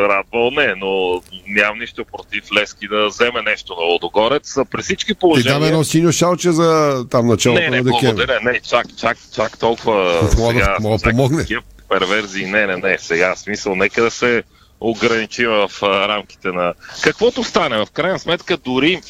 [0.08, 4.54] радвал не, но нямам нищо против Левски да вземе нещо на Лодогорец.
[4.70, 5.54] При всички положения...
[5.54, 8.06] Ти дам едно синьо шалче за там началото не, не, на декември.
[8.06, 10.28] Благодаря, не, чак, чак, чак толкова...
[10.38, 11.46] Мога, сега, мога помогне.
[11.88, 14.42] Перверзии, не, не, не, сега смисъл, нека да се
[14.80, 17.84] ограничим в а, рамките на каквото стане.
[17.84, 19.00] В крайна сметка дори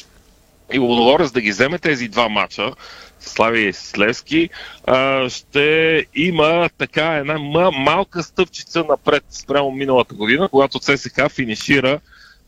[0.73, 2.71] и Лудогорец да ги вземе тези два мача,
[3.19, 4.49] Слави Слевски,
[4.85, 7.37] а, ще има така една
[7.71, 11.99] малка стъпчица напред спрямо миналата година, когато ЦСК финишира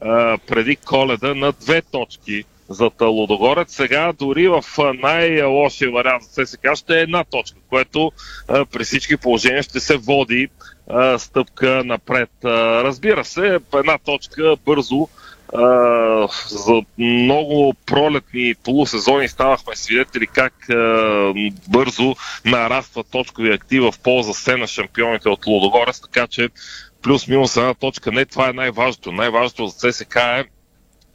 [0.01, 3.75] а, преди коледа на две точки за Лудогорец.
[3.75, 8.11] Сега дори в най-лошия вариант за ЦСК ще е една точка, което
[8.47, 10.47] при всички положения ще се води
[11.17, 12.29] стъпка напред.
[12.43, 15.07] Разбира се, една точка бързо
[16.49, 20.53] за много пролетни полусезони ставахме свидетели как
[21.67, 26.49] бързо нараства точкови актив в полза се на шампионите от Лудогорец, така че
[27.01, 28.11] плюс-минус една точка.
[28.11, 29.11] Не, това е най-важното.
[29.11, 30.43] Най-важното за ЦСК е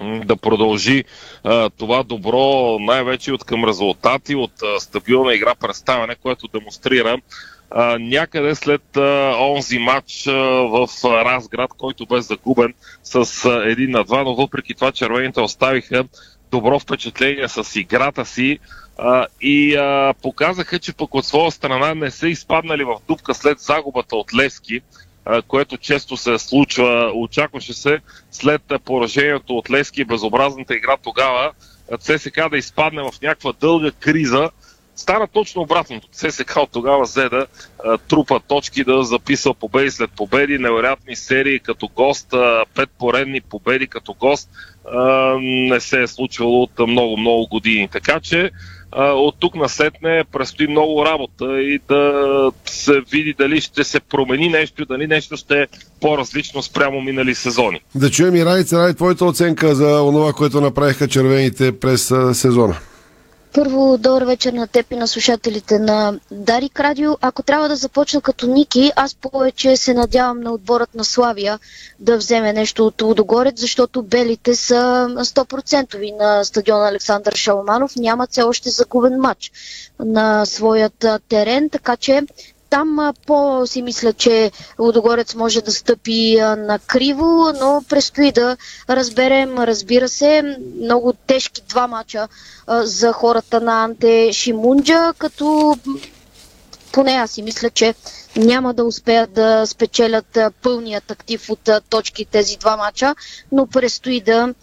[0.01, 1.05] да продължи
[1.45, 7.17] а, това добро, най-вече от към резултати, от а, стабилна игра представяне, което демонстрира
[7.71, 13.21] а, някъде след а, онзи матч а, в а, Разград, който бе загубен с а,
[13.21, 16.05] 1 на 2, но въпреки това червените оставиха
[16.51, 18.59] добро впечатление с играта си
[18.99, 23.59] а, и а, показаха, че пък от своя страна не са изпаднали в дупка след
[23.59, 25.04] загубата от Лески, а,
[25.49, 27.13] което често се случва.
[27.15, 27.99] Очакваше се
[28.31, 31.53] след поражението от Лески безобразната игра тогава
[31.99, 34.51] ЦСК да изпадне в някаква дълга криза,
[34.97, 36.09] Стана точно обратното.
[36.13, 37.47] ССК от тогава взе да
[38.09, 42.35] трупа точки, да записва победи след победи, невероятни серии като гост,
[42.75, 44.51] пет поредни победи като гост.
[45.41, 47.89] Не се е случвало от много-много години.
[47.89, 48.51] Така че
[48.97, 54.85] от тук насетне предстои много работа и да се види дали ще се промени нещо,
[54.85, 55.67] дали нещо ще е
[56.01, 57.81] по-различно спрямо минали сезони.
[57.95, 62.77] Да чуем и Ради Ради, твоята оценка за това, което направиха червените през сезона.
[63.55, 67.17] Първо, добър вечер на теб и на слушателите на Дарик Радио.
[67.21, 71.59] Ако трябва да започна като Ники, аз повече се надявам на отборът на Славия
[72.01, 77.97] да вземе нещо от Лудогорец, защото белите са 100% на стадиона Александър Шаламанов.
[77.97, 79.53] Нямат все още загубен матч
[80.01, 82.23] на своят терен, така че
[82.75, 88.57] там по си мисля, че Лудогорец може да стъпи на криво, но предстои да
[88.91, 92.29] разберем, разбира се, много тежки два мача
[92.69, 95.77] за хората на Анте Шимунджа, като
[96.93, 97.95] поне аз си мисля, че
[98.37, 103.15] няма да успеят да спечелят пълният актив от точки тези два мача,
[103.53, 104.55] но предстои да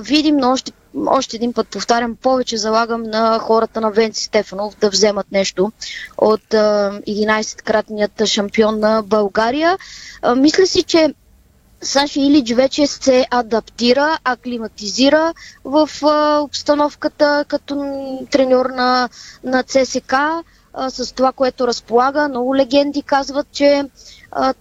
[0.00, 0.72] видим, но още
[1.06, 5.72] още един път повтарям, повече залагам на хората на Венци Стефанов да вземат нещо
[6.18, 9.78] от 11-кратният шампион на България.
[10.36, 11.14] Мисля си, че
[11.82, 15.34] Саши Илич вече се адаптира, аклиматизира
[15.64, 15.88] в
[16.42, 17.74] обстановката като
[18.30, 19.08] треньор на,
[19.44, 20.14] на ЦСК
[20.88, 22.28] с това, което разполага.
[22.28, 23.84] Много легенди казват, че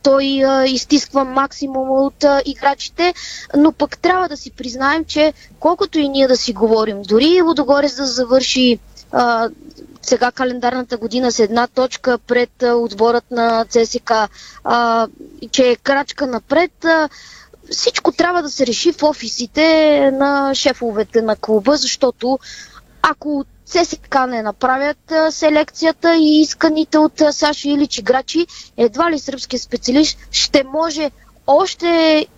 [0.02, 0.24] той
[0.68, 3.14] изтисква максимум от играчите,
[3.56, 7.96] но пък трябва да си признаем, че колкото и ние да си говорим, дори Водогорец
[7.96, 8.80] да завърши
[10.02, 14.12] сега календарната година с една точка пред а, отборът на ЦСК,
[15.52, 16.86] че е крачка напред,
[17.72, 19.66] всичко трябва да се реши в офисите
[20.12, 22.40] на шефовете на клуба, защото
[23.02, 24.98] ако ЦСК не направят
[25.30, 28.46] селекцията и исканите от Саши Илич играчи,
[28.78, 31.12] едва ли сръбския специалист ще може
[31.48, 31.88] още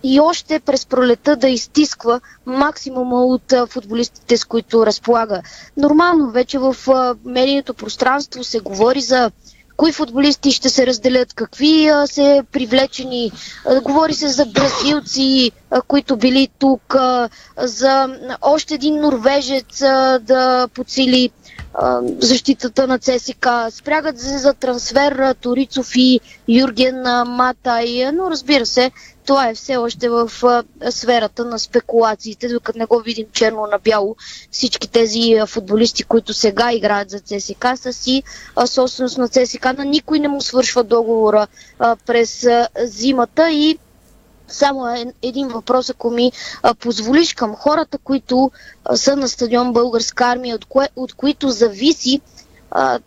[0.02, 5.42] и още през пролета да изтисква максимума от футболистите, с които разполага.
[5.76, 6.76] Нормално вече в
[7.24, 9.30] медийното пространство се говори за
[9.76, 13.32] кои футболисти ще се разделят, какви а, се привлечени.
[13.66, 18.08] А, говори се за бразилци, а, които били тук, а, за
[18.42, 21.30] още един норвежец а, да подсили
[22.18, 23.48] защитата на ЦСК.
[23.70, 28.90] Спрягат се за трансфер Торицов и Юрген Матай, но разбира се,
[29.26, 30.30] това е все още в
[30.90, 34.16] сферата на спекулациите, докато не го видим черно на бяло.
[34.50, 38.22] Всички тези футболисти, които сега играят за ЦСК, са си
[38.66, 39.64] собственост на ЦСК.
[39.64, 41.46] На никой не му свършва договора
[42.06, 42.46] през
[42.78, 43.78] зимата и
[44.48, 48.50] само е един въпрос, ако ми а, позволиш към хората, които
[48.84, 52.20] а, са на стадион Българска армия, от, кое, от които зависи
[52.70, 52.98] а,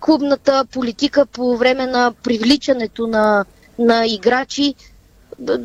[0.00, 3.44] клубната политика по време на привличането на,
[3.78, 4.74] на играчи.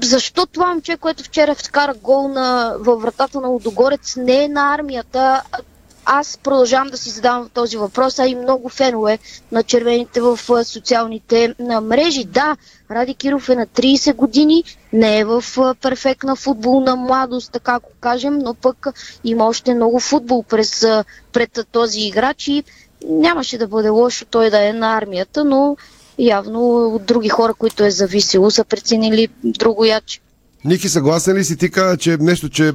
[0.03, 4.73] Защо това момче, което вчера вкара гол на, във вратата на Лодогорец, не е на
[4.73, 5.41] армията,
[6.05, 9.19] аз продължавам да си задавам този въпрос, а и много фенове
[9.51, 12.23] на червените в социалните мрежи.
[12.25, 12.57] Да,
[12.91, 14.63] Ради Киров е на 30 години,
[14.93, 15.43] не е в
[15.81, 18.87] перфектна футболна младост, така ако кажем, но пък
[19.23, 20.85] има още много футбол през,
[21.33, 22.63] пред този играч и
[23.05, 25.77] нямаше да бъде лошо той да е на армията, но
[26.19, 30.19] явно от други хора, които е зависело, са преценили друго яче.
[30.65, 32.73] Ники, съгласен ли си ти каза, че нещо, че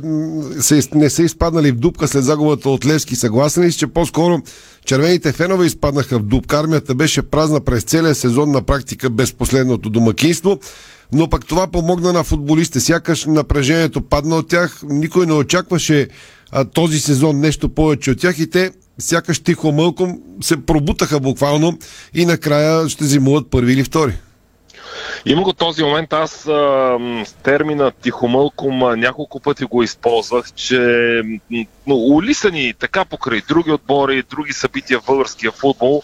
[0.95, 3.17] не са изпаднали в дупка след загубата от Левски?
[3.17, 4.43] Съгласен ли си, че по-скоро
[4.85, 6.61] червените фенове изпаднаха в дупка?
[6.61, 10.59] Армията беше празна през целия сезон на практика без последното домакинство,
[11.13, 12.81] но пък това помогна на футболистите.
[12.81, 16.09] Сякаш напрежението падна от тях, никой не очакваше
[16.53, 21.79] а, този сезон нещо повече от тях и те сякаш тихо мълком се пробутаха буквално
[22.15, 24.13] и накрая ще зимуват първи или втори.
[25.27, 26.99] Има го този момент, аз а,
[27.43, 30.79] термина тихомълком няколко пъти го използвах, че
[31.87, 36.03] но, улисани така покрай други отбори, други събития в българския футбол,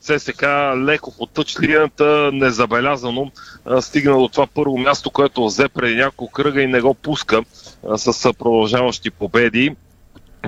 [0.00, 0.42] ЦСК
[0.76, 3.30] леко по тъчлинията, незабелязано
[3.80, 7.42] стигна до това първо място, което взе преди няколко кръга и не го пуска
[7.96, 9.76] с продължаващи победи.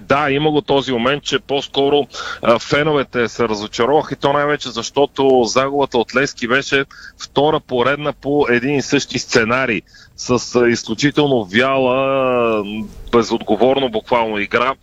[0.02, 2.06] Да, има го този момент, че по-скоро
[2.42, 6.84] а, феновете се разочароваха и то най-вече защото загубата от Лески беше
[7.22, 9.82] втора поредна по един и същи сценарий
[10.16, 12.64] с изключително вяла,
[13.12, 14.74] безотговорно буквално игра.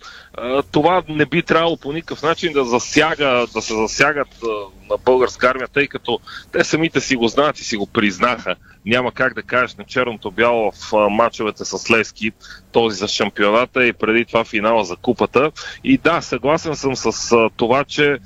[0.72, 4.28] Това не би трябвало по никакъв начин да засяга, да се засягат
[4.90, 6.20] на българска армия, тъй като
[6.52, 8.56] те самите си го знаят и си го признаха.
[8.86, 12.32] Няма как да кажеш на черното бяло в мачовете с Лески,
[12.72, 15.52] този за шампионата и преди това финала за купата.
[15.84, 18.18] И да, съгласен съм с това, че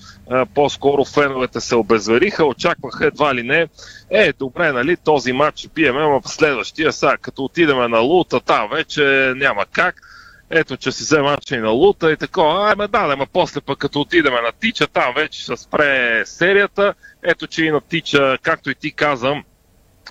[0.53, 3.67] по-скоро феновете се обезвериха, очакваха едва ли не.
[4.09, 8.69] Е, добре, нали, този матч ще пиеме, ама следващия сега, като отидеме на Лута, там
[8.71, 10.01] вече няма как.
[10.49, 12.67] Ето, че си взе матча и на Лута и такова.
[12.69, 16.93] Ай, ме да, ама после пък като отидеме на Тича, там вече ще спре серията.
[17.23, 19.43] Ето, че и на Тича, както и ти казам,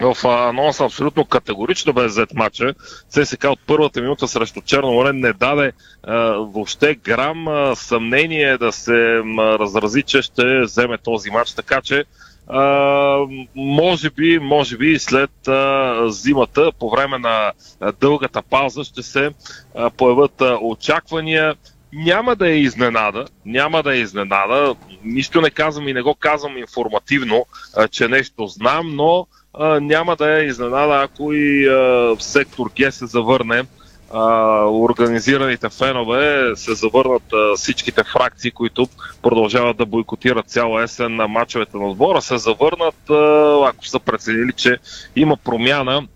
[0.01, 2.74] в анонса абсолютно категорично бе взет матча.
[3.09, 5.72] ЦСК от първата минута срещу Черно море не даде
[6.03, 9.22] а, въобще грам а, съмнение да се а,
[9.59, 11.55] разрази, че ще вземе този матч.
[11.55, 12.05] Така че
[12.49, 13.18] а,
[13.57, 19.30] може би, може би след а, зимата, по време на а, дългата пауза, ще се
[19.74, 21.55] а, появят а, очаквания.
[21.99, 24.74] Няма да е изненада, няма да е изненада.
[25.05, 30.16] Нищо не казвам и не го казвам информативно, а, че нещо знам, но а, няма
[30.16, 31.72] да е изненада, ако и а,
[32.16, 33.64] в сектор Г се завърне
[34.12, 38.88] а, организираните фенове се завърнат а, всичките фракции, които
[39.22, 44.53] продължават да бойкотират цяла есен на мачовете на отбора, се завърнат, а, ако са преценили,
[44.53, 44.78] че
[45.16, 46.07] има промяна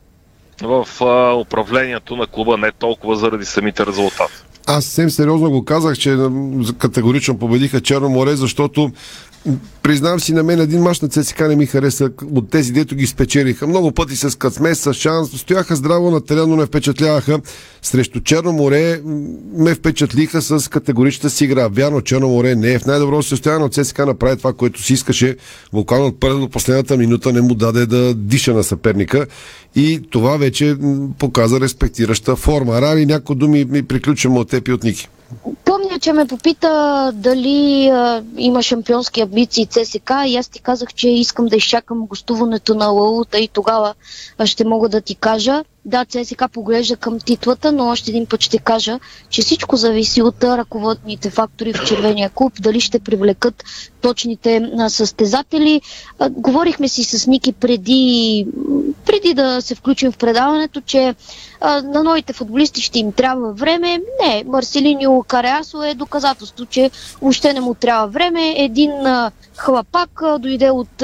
[0.62, 4.49] в а, управлението на клуба, не толкова заради самите резултати.
[4.72, 6.16] Аз съвсем сериозно го казах, че
[6.78, 8.92] категорично победиха Черно море, защото
[9.82, 13.06] признавам си, на мен един мач на ЦСКА не ми хареса от тези, дето ги
[13.06, 13.66] спечелиха.
[13.66, 17.40] Много пъти с късмет, с шанс, стояха здраво на терен, но не впечатляваха.
[17.82, 19.00] Срещу Черно море
[19.56, 21.68] ме впечатлиха с категоричната си игра.
[21.68, 25.36] Вярно, Черно море не е в най-добро състояние, но ЦСКА направи това, което си искаше.
[25.72, 29.26] Буквално от първа до последната минута не му даде да диша на съперника.
[29.76, 30.76] И това вече
[31.18, 32.80] показа респектираща форма.
[32.80, 35.08] Рави, някои думи ми приключваме от теб и от Ники.
[35.64, 41.08] Помня, че ме попита дали а, има шампионски амбиции ЦСК и аз ти казах, че
[41.08, 43.94] искам да изчакам гостуването на Лаута и тогава
[44.44, 45.64] ще мога да ти кажа.
[45.84, 50.44] Да, ЦСК поглежда към титлата, но още един път ще кажа, че всичко зависи от
[50.44, 53.64] ръководните фактори в червения клуб, дали ще привлекат
[54.00, 55.80] точните състезатели.
[56.30, 58.46] Говорихме си с Ники преди,
[59.06, 61.14] преди да се включим в предаването, че
[61.62, 64.00] на новите футболисти ще им трябва време.
[64.20, 68.54] Не, Марселинио Кареасо е доказателство, че въобще не му трябва време.
[68.56, 68.90] Един
[69.56, 71.02] хлапак дойде от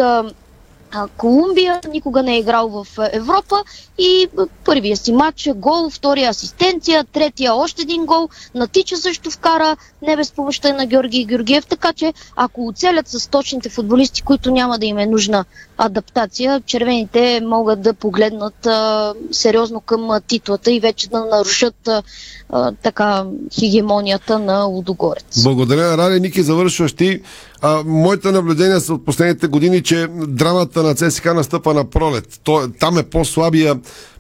[1.17, 3.65] Колумбия, никога не е играл в Европа
[3.99, 4.29] и
[4.65, 10.33] първия си матч гол, втория асистенция, третия още един гол, натича също вкара, не без
[10.33, 14.99] помощта на Георги Георгиев, така че ако оцелят с точните футболисти, които няма да им
[14.99, 15.45] е нужна
[15.79, 23.25] адаптация, червените могат да погледнат а, сериозно към титлата и вече да нарушат а, така
[23.61, 25.43] хегемонията на Лудогорец.
[25.43, 27.21] Благодаря, Ради Ники, завършваш ти.
[27.61, 32.41] А, моите наблюдения са от последните години, че драмата на ЦСКА настъпа на пролет.
[32.45, 33.77] То, там е по-слабия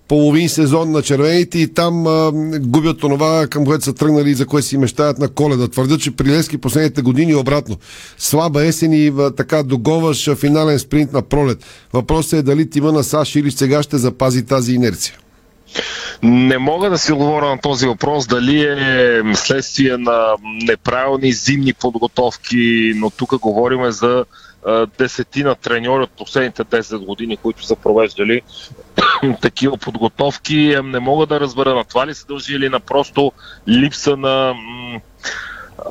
[0.09, 4.47] половин сезон на червените и там а, губят онова, към което са тръгнали и за
[4.47, 5.69] което си мечтаят на коледа.
[5.69, 7.77] Твърдят, че при Лески последните години обратно.
[8.19, 11.65] Слаба есен и а, така договаш финален спринт на пролет.
[11.93, 15.15] Въпросът е дали тима на САЩ или сега ще запази тази инерция.
[16.23, 22.93] Не мога да си отговоря на този въпрос дали е следствие на неправилни зимни подготовки,
[22.97, 24.25] но тук говорим за
[24.99, 28.43] десетина треньори от последните 10 години, които са провеждали
[29.41, 30.77] такива подготовки.
[30.85, 33.33] Не мога да разбера на това ли се дължи или на просто
[33.69, 34.55] липса на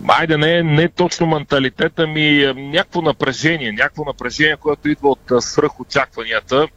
[0.07, 6.67] Айде, не, не точно менталитета ми, някакво напрежение, някакво напрежение, което идва от свръхочакванията.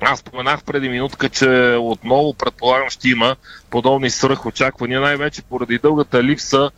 [0.00, 3.36] Аз споменах преди минутка, че отново предполагам ще има
[3.70, 6.70] подобни свръхочаквания, най-вече поради дългата липса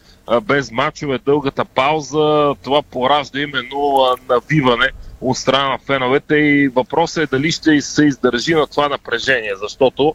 [0.43, 2.55] без мачове, дългата пауза.
[2.63, 4.91] Това поражда именно навиване
[5.23, 10.15] от страна на феновете и въпросът е дали ще се издържи на това напрежение, защото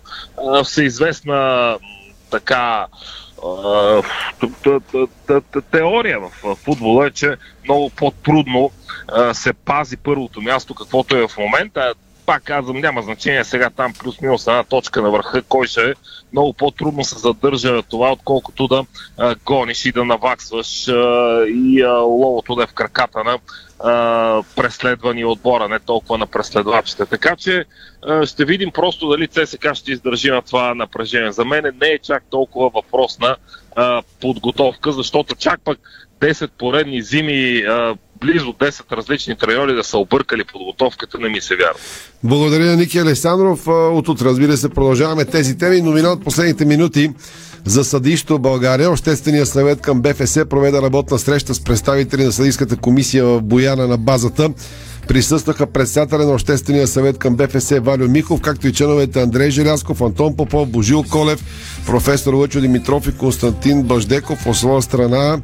[0.63, 1.77] всеизвестна
[2.31, 2.87] така
[5.71, 8.71] теория в футбола е, че много по-трудно
[9.33, 11.93] се пази първото място, каквото е в момента
[12.27, 15.93] пак казвам, няма значение сега там плюс-минус една точка на върха, кой ще е.
[16.31, 18.85] Много по-трудно се задържа това, отколкото да
[19.17, 20.93] а, гониш и да наваксваш а,
[21.47, 23.39] и а, ловото да е в краката на
[23.79, 27.05] а, преследвани отбора, не толкова на преследвачите.
[27.05, 27.65] Така че
[28.07, 31.31] а, ще видим просто дали ЦСКА ще издържи на това напрежение.
[31.31, 33.35] За мен не е чак толкова въпрос на
[33.75, 35.79] а, подготовка, защото чак пък
[36.19, 41.55] 10 поредни зими, а, близо 10 различни треньори да са объркали подготовката, не ми се
[41.55, 41.79] вярва.
[42.23, 43.67] Благодаря на Ники Александров.
[43.67, 47.11] От утре, разбира се, продължаваме тези теми, но минават последните минути
[47.65, 48.91] за съдищо България.
[48.91, 53.97] Обществения съвет към БФС проведе работна среща с представители на съдийската комисия в Бояна на
[53.97, 54.49] базата.
[55.07, 60.35] Присъстваха председателя на Обществения съвет към БФС Валю Михов, както и членовете Андрей Желязков, Антон
[60.35, 61.43] Попов, Божил Колев,
[61.85, 64.47] професор Лъчо Димитров и Константин Баждеков.
[64.47, 65.37] От своя страна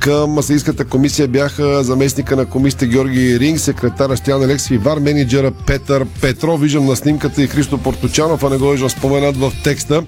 [0.00, 5.52] към Съдийската комисия бяха заместника на комисията Георги Ринг, секретар Стян Алекси и вар менеджера
[5.66, 6.60] Петър Петров.
[6.60, 10.02] Виждам на снимката и Христо Порточанов, а не го виждам споменат в текста.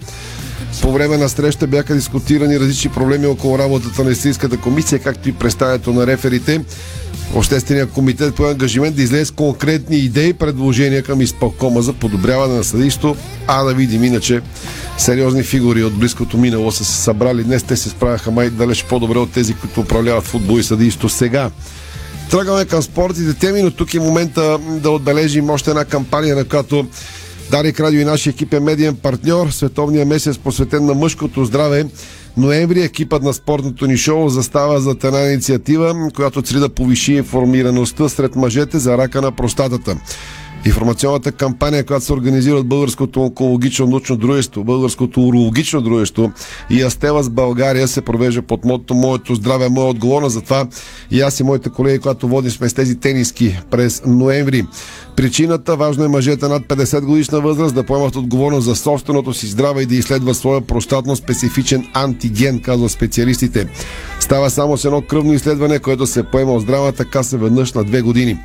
[0.82, 5.32] По време на среща бяха дискутирани различни проблеми около работата на Истинската комисия, както и
[5.32, 6.60] представянето на реферите.
[7.34, 12.54] Обществения комитет по ангажимент да излезе с конкретни идеи и предложения към изпълкома за подобряване
[12.54, 14.40] на съдието, а да видим иначе
[14.98, 17.44] сериозни фигури от близкото минало са се събрали.
[17.44, 21.50] Днес те се справяха май далеч по-добре от тези, които управляват футбол и съдието сега.
[22.30, 26.86] Тръгваме към спортите теми, но тук е момента да отбележим още една кампания, на която
[27.50, 29.50] Дарик Радио и нашия екип е медиен партньор.
[29.50, 31.86] Световния месец посветен на мъжкото здраве.
[32.36, 38.08] Ноември екипът на спортното ни шоу застава за една инициатива, която цели да повиши информираността
[38.08, 39.96] сред мъжете за рака на простатата.
[40.68, 46.32] Информационната кампания, която се организира от Българското онкологично научно дружество, Българското урологично дружество
[46.70, 50.34] и Астела с България се провежда под мотото Моето здраве моя отговорност.
[50.34, 50.66] Затова
[51.10, 54.66] и аз и моите колеги, когато водим сме с тези тениски през ноември.
[55.16, 59.82] Причината важно е мъжете над 50 годишна възраст да поемат отговорност за собственото си здраве
[59.82, 63.68] и да изследват своя простатно специфичен антиген, казва специалистите.
[64.20, 68.02] Става само с едно кръвно изследване, което се поема от здравата каса веднъж на две
[68.02, 68.38] години.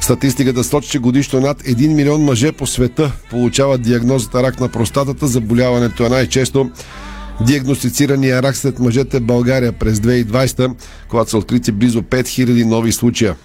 [0.00, 5.26] Статистиката сочи, че годишно над 1 милион мъже по света получават диагнозата рак на простатата.
[5.26, 6.70] Заболяването е най-често
[7.40, 10.74] диагностицирания рак след мъжете в България през 2020,
[11.08, 13.36] когато са открити близо 5000 нови случая.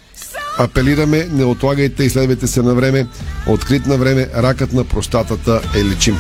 [0.58, 3.08] Апелираме, не отлагайте, изследвайте се на време.
[3.48, 6.16] Открит на време, ракът на простатата е лечим.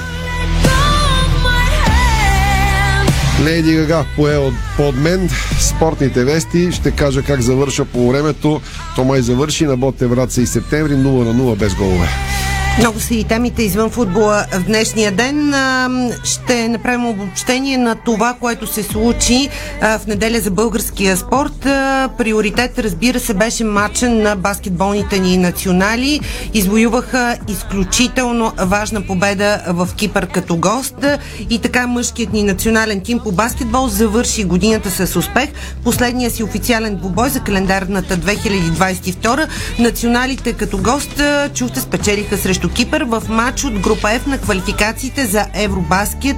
[3.43, 5.29] Лейди Гага пое от, под мен
[5.59, 6.71] спортните вести.
[6.71, 8.61] Ще кажа как завърша по времето.
[8.95, 12.07] То май завърши на Ботев Враца и септември 0 на 0 без голове.
[12.79, 15.53] Много са и темите извън футбола в днешния ден.
[16.23, 19.49] Ще направим обобщение на това, което се случи
[19.81, 21.59] в неделя за българския спорт.
[22.17, 26.19] Приоритет, разбира се, беше матчен на баскетболните ни национали.
[26.53, 31.05] Извоюваха изключително важна победа в Кипър като гост.
[31.49, 35.49] И така мъжкият ни национален тим по баскетбол завърши годината с успех.
[35.83, 39.47] Последния си официален двубой за календарната 2022.
[39.79, 41.21] Националите като гост
[41.53, 46.37] чухте спечелиха срещу срещу Кипър в матч от група F на квалификациите за Евробаскет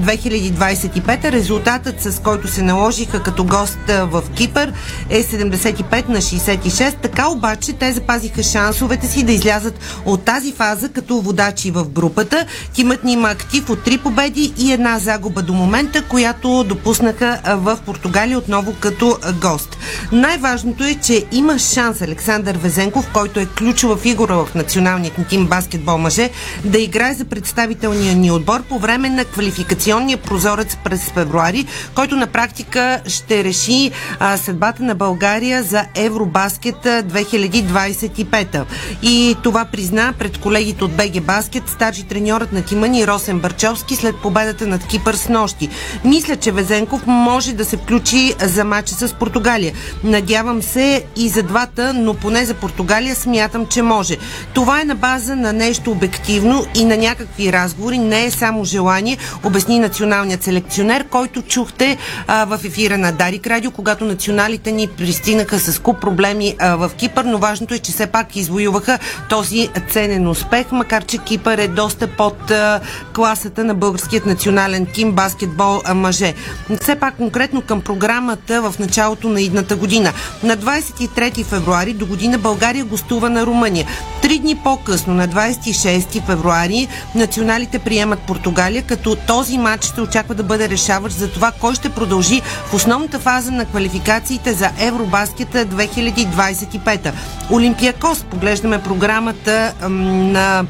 [0.00, 1.32] 2025.
[1.32, 4.72] Резултатът с който се наложиха като гост в Кипър
[5.10, 6.94] е 75 на 66.
[7.02, 12.46] Така обаче те запазиха шансовете си да излязат от тази фаза като водачи в групата.
[12.72, 17.78] Тимът ни има актив от три победи и една загуба до момента, която допуснаха в
[17.86, 19.76] Португалия отново като гост.
[20.12, 25.98] Най-важното е, че има шанс Александър Везенков, който е ключова фигура в националният тим баскетбол
[25.98, 26.30] мъже
[26.64, 32.26] да играе за представителния ни отбор по време на квалификационния прозорец през февруари, който на
[32.26, 38.64] практика ще реши а, съдбата на България за Евробаскет 2025.
[39.02, 43.96] И това призна пред колегите от БГ Баскет старши треньорът на тима ни Росен Барчовски
[43.96, 45.68] след победата над Кипър с нощи.
[46.04, 49.72] Мисля, че Везенков може да се включи за матча с Португалия.
[50.04, 54.16] Надявам се и за двата, но поне за Португалия смятам, че може.
[54.54, 59.18] Това е на база на нещо обективно и на някакви разговори, не е само желание,
[59.44, 65.58] обясни националният селекционер, който чухте а, в ефира на Дарик Радио, когато националите ни пристигнаха
[65.58, 70.28] с куп проблеми а, в Кипър, но важното е, че все пак извоюваха този ценен
[70.28, 72.80] успех, макар че Кипър е доста под а,
[73.14, 76.34] класата на българският национален тим баскетбол а, мъже.
[76.80, 80.12] Все пак конкретно към програмата в началото на идната година.
[80.42, 83.86] На 23 февруари до година България гостува на Румъния.
[84.22, 90.42] Три дни по-късно, на 26 февруари, националите приемат Португалия, като този матч ще очаква да
[90.42, 97.12] бъде решаващ за това кой ще продължи в основната фаза на квалификациите за Евробаскета 2025.
[97.50, 100.64] Олимпиакос, поглеждаме програмата на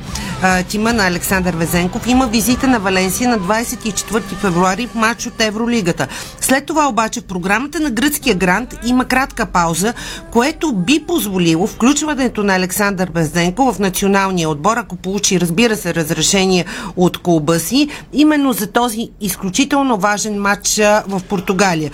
[0.69, 2.07] тима на Александър Везенков.
[2.07, 6.07] Има визита на Валенсия на 24 февруари в матч от Евролигата.
[6.41, 9.95] След това обаче в програмата на гръцкия грант има кратка пауза,
[10.31, 16.65] което би позволило включването на Александър Везенков в националния отбор, ако получи, разбира се, разрешение
[16.97, 20.77] от клуба си, именно за този изключително важен матч
[21.07, 21.91] в Португалия.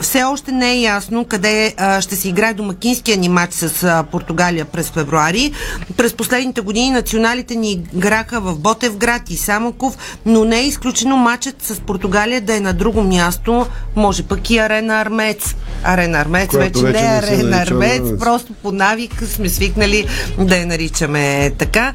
[0.00, 4.90] Все още не е ясно къде ще се играе домакинския ни матч с Португалия през
[4.90, 5.52] февруари.
[5.96, 11.62] През последните години националите ни играха в Ботевград и Самоков, но не е изключено матчът
[11.62, 13.66] с Португалия да е на друго място,
[13.96, 15.54] може пък и Арена Армец.
[15.84, 18.02] Арена Армец вече, вече не е Арена Армец.
[18.18, 20.06] просто по навик сме свикнали
[20.38, 21.94] да я наричаме така.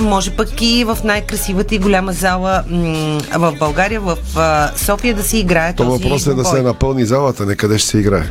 [0.00, 2.62] Може пък и в най-красивата и голяма зала
[3.34, 4.16] в България, в
[4.76, 7.98] София да се играе То въпрос е да се напълни залата, не къде ще се
[7.98, 8.24] играе.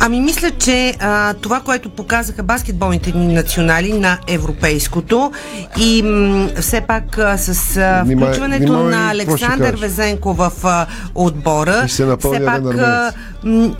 [0.00, 5.32] Ами мисля, че а, това, което показаха баскетболните ни национали на европейското
[5.78, 9.76] и м, все пак а, с а, включването внимавай на Александър.
[9.76, 13.12] Везенко в а, отбора, все пак а,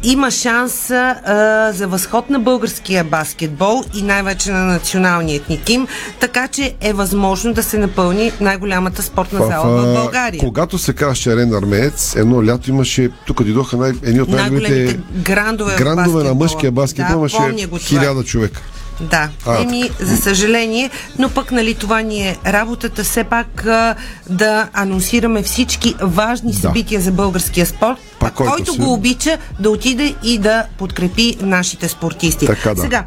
[0.02, 5.86] има шанс а, за възход на българския баскетбол и най-вече на националният ни тим,
[6.20, 10.40] така че е възможно да се напълни най-голямата спортна зала в България.
[10.40, 15.76] Когато се казваше Арена Армеец, едно лято имаше, тук дойдоха най, едни от най-големите грандове,
[15.76, 18.62] грандове на мъжкия баскетбол, да, имаше хиляда човека.
[19.03, 23.94] Да, А, еми, за съжаление, но пък нали това ни е работата все пак а,
[24.30, 28.78] да анонсираме всички важни събития за българския спорт, Па а който който си.
[28.78, 32.46] го обича да отиде и да подкрепи нашите спортисти.
[32.46, 32.80] Така, да.
[32.80, 33.05] Сега,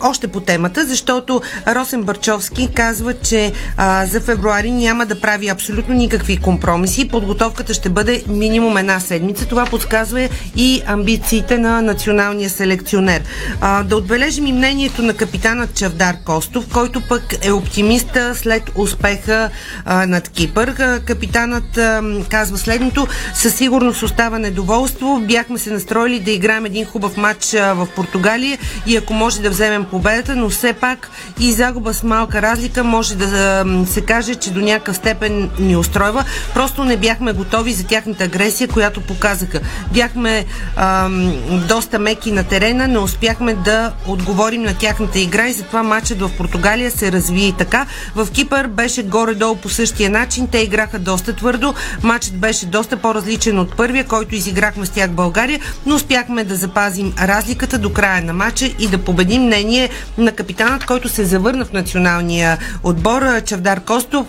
[0.00, 5.94] още по темата, защото Росен Барчовски казва, че а, за февруари няма да прави абсолютно
[5.94, 7.08] никакви компромиси.
[7.08, 9.46] Подготовката ще бъде минимум една седмица.
[9.46, 13.22] Това подсказва и амбициите на националния селекционер.
[13.60, 19.50] А, да отбележим и мнението на капитана Чавдар Костов, който пък е оптимиста след успеха
[19.84, 20.68] а, над Кипър.
[20.68, 23.06] А, Капитанът а, казва следното.
[23.34, 25.20] Със сигурност остава недоволство.
[25.20, 29.50] Бяхме се настроили да играем един хубав матч а, в Португалия и ако може да
[29.50, 31.10] вземем победата, но все пак
[31.40, 36.24] и загуба с малка разлика може да се каже, че до някакъв степен ни устройва.
[36.54, 39.60] Просто не бяхме готови за тяхната агресия, която показаха.
[39.92, 40.44] Бяхме
[40.76, 41.32] ам,
[41.68, 46.30] доста меки на терена, не успяхме да отговорим на тяхната игра и затова матчът в
[46.36, 47.86] Португалия се разви и така.
[48.14, 50.48] В Кипър беше горе-долу по същия начин.
[50.48, 51.74] Те играха доста твърдо.
[52.02, 56.56] Матчът беше доста по-различен от първия, който изиграхме с тях в България, но успяхме да
[56.56, 61.64] запазим разликата до края на матча и да победим мнение на капитанът, който се завърна
[61.64, 64.26] в националния отбор, Чавдар Костов.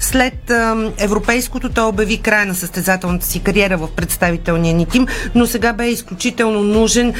[0.00, 0.52] След
[0.98, 5.88] европейското той обяви края на състезателната си кариера в представителния ни тим, но сега бе
[5.88, 7.14] изключително нужен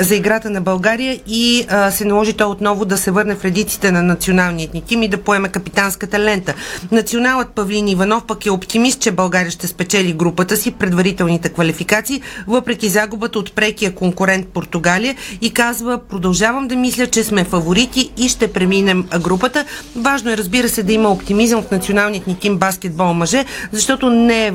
[0.00, 4.02] за играта на България и се наложи той отново да се върне в редиците на
[4.02, 6.54] националният ни тим и да поеме капитанската лента.
[6.92, 12.88] Националът Павлин Иванов пък е оптимист, че България ще спечели групата си предварителните квалификации, въпреки
[12.88, 18.52] загубата от прекия конкурент Португалия и казва, продължавам да мисля, че сме фаворити и ще
[18.52, 19.64] преминем групата.
[19.96, 24.46] Важно е, разбира се, да има оптимизъм в националният ни тим баскетбол мъже, защото не
[24.46, 24.52] е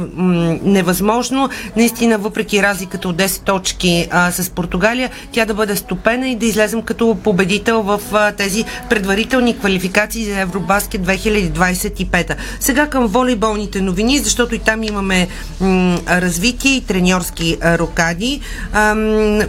[0.63, 6.35] невъзможно, наистина, въпреки разликата от 10 точки а, с Португалия, тя да бъде стопена и
[6.35, 12.35] да излезем като победител в а, тези предварителни квалификации за Евробаскет 2025.
[12.59, 15.27] Сега към волейболните новини, защото и там имаме
[15.61, 18.41] м- развитие и треньорски а, рокади.
[18.73, 19.39] Ам,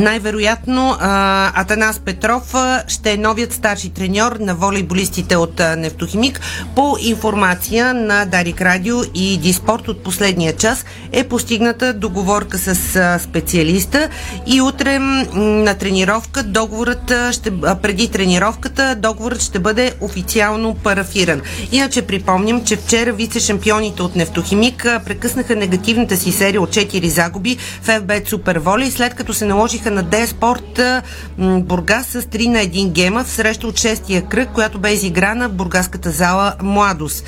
[0.00, 2.54] най-вероятно Атанас Петров
[2.88, 6.40] ще е новият старши треньор на волейболистите от Нефтохимик.
[6.76, 12.74] По информация на Дарик Радио и Диспорт от последния час е постигната договорка с
[13.18, 14.08] специалиста
[14.46, 14.98] и утре
[15.34, 21.40] на тренировка договорът ще, преди тренировката договорът ще бъде официално парафиран.
[21.72, 27.86] Иначе припомням, че вчера вице-шампионите от Нефтохимик прекъснаха негативната си серия от 4 загуби в
[27.86, 31.02] FBET Супер Волей, след като се наложиха на Д Спорт а,
[31.38, 35.48] м, Бургас с 3 на 1 гема в среща от шестия кръг, която бе изиграна
[35.48, 37.24] в бургаската зала Младост.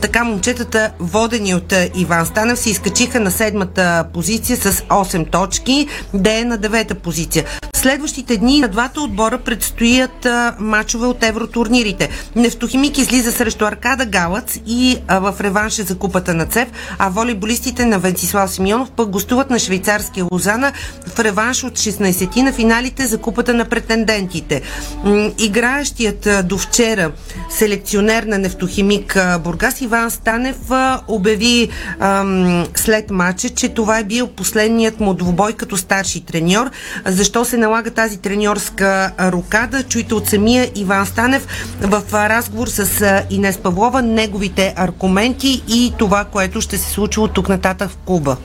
[0.00, 6.38] Така момчетата, водени от Иван Станев, се изкачиха на седмата позиция с 8 точки, Д
[6.38, 7.44] е на девета позиция.
[7.82, 12.08] Следващите дни на двата отбора предстоят а, мачове от евротурнирите.
[12.36, 16.68] Нефтохимик излиза срещу Аркада Галац и а, в реванша за купата на ЦЕВ,
[16.98, 20.72] а волейболистите на Венцислав Симеонов пък гостуват на швейцарския Лозана
[21.14, 24.62] в реванш от 16 на финалите за купата на претендентите.
[25.38, 27.12] Играещият а, до вчера
[27.50, 31.68] селекционер на Нефтохимик а, Бургас Иван Станев а, обяви
[32.00, 36.70] ам, след матча, че това е бил последният му двубой като старши треньор.
[37.06, 39.82] Защо се налага налага тази треньорска рокада.
[39.82, 41.46] Чуйте от самия Иван Станев
[41.80, 47.48] в разговор с Инес Павлова неговите аргументи и това, което ще се случи от тук
[47.48, 48.36] нататък в клуба.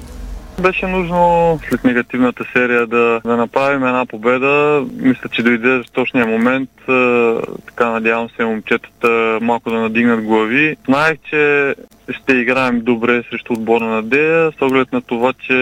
[0.62, 4.86] Беше нужно след негативната серия да, да направим една победа.
[4.94, 6.70] Мисля, че дойде в точния момент.
[7.66, 10.76] Така надявам се момчетата малко да надигнат глави.
[10.86, 11.76] Знаех, че
[12.12, 15.54] ще играем добре срещу отбора на Дея, с оглед на това, че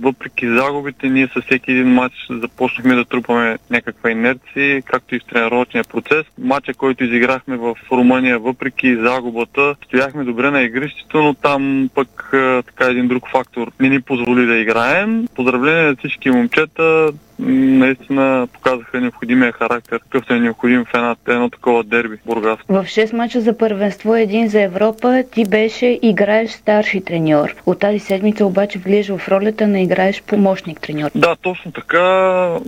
[0.00, 5.24] въпреки загубите, ние със всеки един матч започнахме да трупаме някаква инерция, както и в
[5.24, 6.26] тренировъчния процес.
[6.38, 12.28] Матча, който изиграхме в Румъния, въпреки загубата, стояхме добре на игрището, но там пък
[12.66, 15.28] така един друг фактор не ни позволи да играем.
[15.34, 21.84] Поздравление на всички момчета, наистина показаха необходимия характер, какъвто е необходим в една, едно такова
[21.84, 22.58] дерби Бургас.
[22.68, 27.54] В 6 мача за първенство, един за Европа, ти беше играеш старши треньор.
[27.66, 31.10] От тази седмица обаче влизаш в ролята на играеш помощник треньор.
[31.14, 32.00] Да, точно така.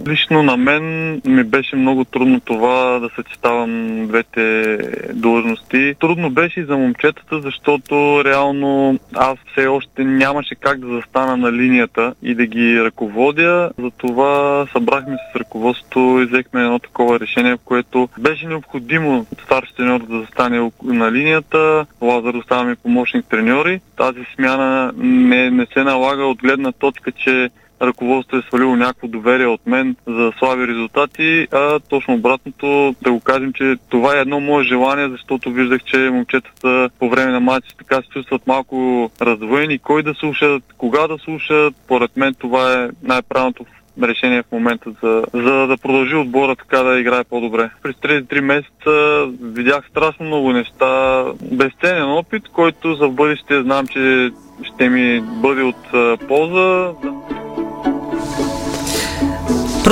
[0.08, 4.78] Лично на мен ми беше много трудно това да съчетавам двете
[5.14, 5.94] длъжности.
[6.00, 11.52] Трудно беше и за момчетата, защото реално аз все още нямаше как да застана на
[11.52, 13.70] линията и да ги ръководя.
[13.78, 20.00] Затова събрахме с ръководството и взехме едно такова решение, в което беше необходимо старши треньор
[20.00, 23.80] да застане на линията, Лазар да ми помощник треньори.
[23.96, 27.50] Тази смяна не, не се налага от гледна точка, че
[27.82, 33.20] ръководството е свалило някакво доверие от мен за слаби резултати, а точно обратното да го
[33.20, 37.66] кажем, че това е едно мое желание, защото виждах, че момчетата по време на матч
[37.78, 39.78] така се чувстват малко раздвоени.
[39.78, 41.74] Кой да слушат, кога да слушат.
[41.88, 43.64] Поред мен това е най-правилното
[44.02, 47.70] решение в момента за, за да продължи отбора така да играе по-добре.
[47.82, 51.24] През тези три месеца видях страшно много неща.
[51.52, 54.30] Безценен опит, който за бъдеще знам, че
[54.62, 56.92] ще ми бъде от полза.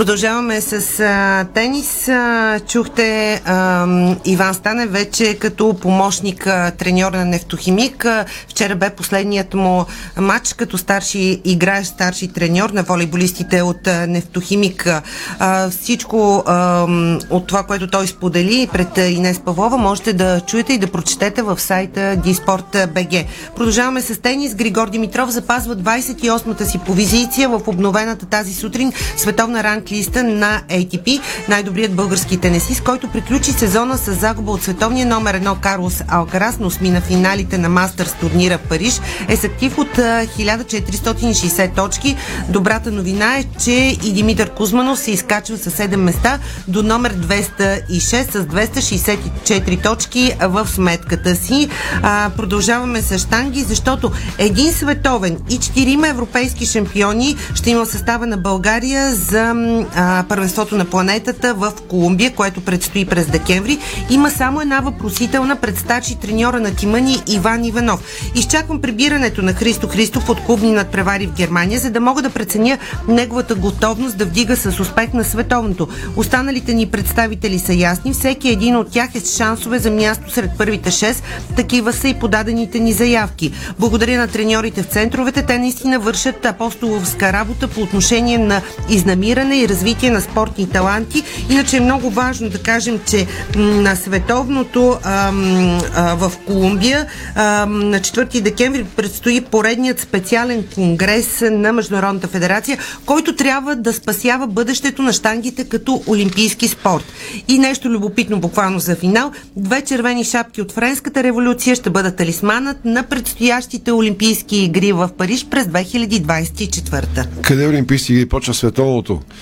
[0.01, 2.09] Продължаваме с а, тенис.
[2.09, 3.87] А, чухте а,
[4.25, 8.05] Иван Стане вече като помощник а, треньор на Нефтохимик.
[8.05, 9.85] А, вчера бе последният му
[10.17, 14.91] матч като старши играещ старши треньор на волейболистите от а, Нефтохимик.
[15.39, 16.87] А, всичко а,
[17.31, 21.61] от това, което той сподели пред Инес Павлова, можете да чуете и да прочетете в
[21.61, 23.27] сайта dsport.bg.
[23.57, 24.55] Продължаваме с тенис.
[24.55, 31.21] Григор Димитров запазва 28-та си позиция в обновената тази сутрин световна ранг ранглиста на ATP,
[31.49, 36.71] най-добрият български тенесист, който приключи сезона с загуба от световния номер едно Карлос Алкарас, но
[36.71, 42.17] смина финалите на Мастърс турнира в Париж, е с актив от 1460 точки.
[42.49, 43.73] Добрата новина е, че
[44.05, 46.39] и Димитър Кузманов се изкачва с 7 места
[46.69, 51.69] до номер 206 с 264 точки в сметката си.
[52.03, 58.37] А, продължаваме с штанги, защото един световен и четирима европейски шампиони ще има състава на
[58.37, 59.55] България за
[59.97, 63.79] а, първенството на планетата в Колумбия, което предстои през декември.
[64.11, 68.01] Има само една въпросителна предстачи треньора на тима ни Иван Иванов.
[68.35, 72.79] Изчаквам прибирането на Христо Христов от клубни надпревари в Германия, за да мога да преценя
[73.09, 75.89] неговата готовност да вдига с успех на световното.
[76.17, 78.13] Останалите ни представители са ясни.
[78.13, 81.23] Всеки един от тях е с шансове за място сред първите 6.
[81.57, 83.53] Такива са и подадените ни заявки.
[83.79, 85.43] Благодаря на треньорите в центровете.
[85.43, 91.23] Те наистина вършат апостоловска работа по отношение на изнамиране и развитие на спортни таланти.
[91.51, 98.01] Иначе е много важно да кажем, че на световното ам, а, в Колумбия ам, на
[98.01, 105.13] 4 декември предстои поредният специален конгрес на Международната федерация, който трябва да спасява бъдещето на
[105.13, 107.05] штангите като олимпийски спорт.
[107.49, 109.33] И нещо любопитно буквално за финал.
[109.57, 115.47] Две червени шапки от Френската революция ще бъдат талисманът на предстоящите олимпийски игри в Париж
[115.51, 117.27] през 2024.
[117.43, 119.21] Къде олимпийски игри почва световното?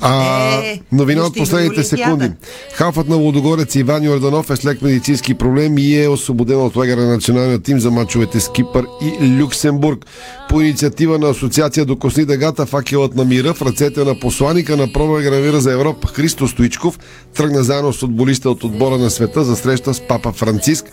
[0.00, 2.30] А, е, новина от последните секунди.
[2.72, 7.00] Халфът на Лодогорец Иван Йорданов е с лек медицински проблем и е освободен от лагера
[7.00, 10.06] на националния тим за мачовете с Кипър и Люксембург.
[10.48, 14.92] По инициатива на Асоциация до Косни Дагата факелът на мира в ръцете на посланика на
[14.92, 16.98] проба гравира за Европа Христо Стоичков
[17.34, 20.84] тръгна заедно с футболиста от отбора на света за среща с папа Франциск.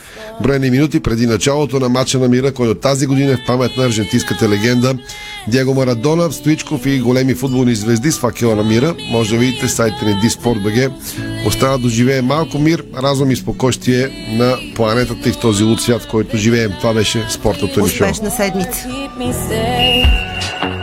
[0.43, 3.86] Броени минути преди началото на матча на мира, който тази година е в памет на
[3.86, 4.95] аржентинската легенда
[5.47, 8.90] Диего Марадона, Стоичков и големи футболни звезди с факела на мира.
[9.11, 10.91] Може да видите сайта ни Диспорт.бг.
[11.45, 16.01] Остава да живее малко мир, разум и спокойствие на планетата и в този луд свят,
[16.01, 16.71] в който живеем.
[16.79, 18.07] Това беше спортното ни шоу.
[18.07, 18.87] Успешна седмица.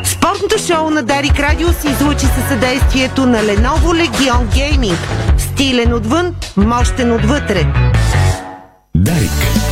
[0.05, 4.97] Спортното шоу на Дарик Радио се излучи със съдействието на Lenovo Legion Gaming.
[5.39, 7.67] Стилен отвън, мощен отвътре.
[8.95, 9.68] Дарик.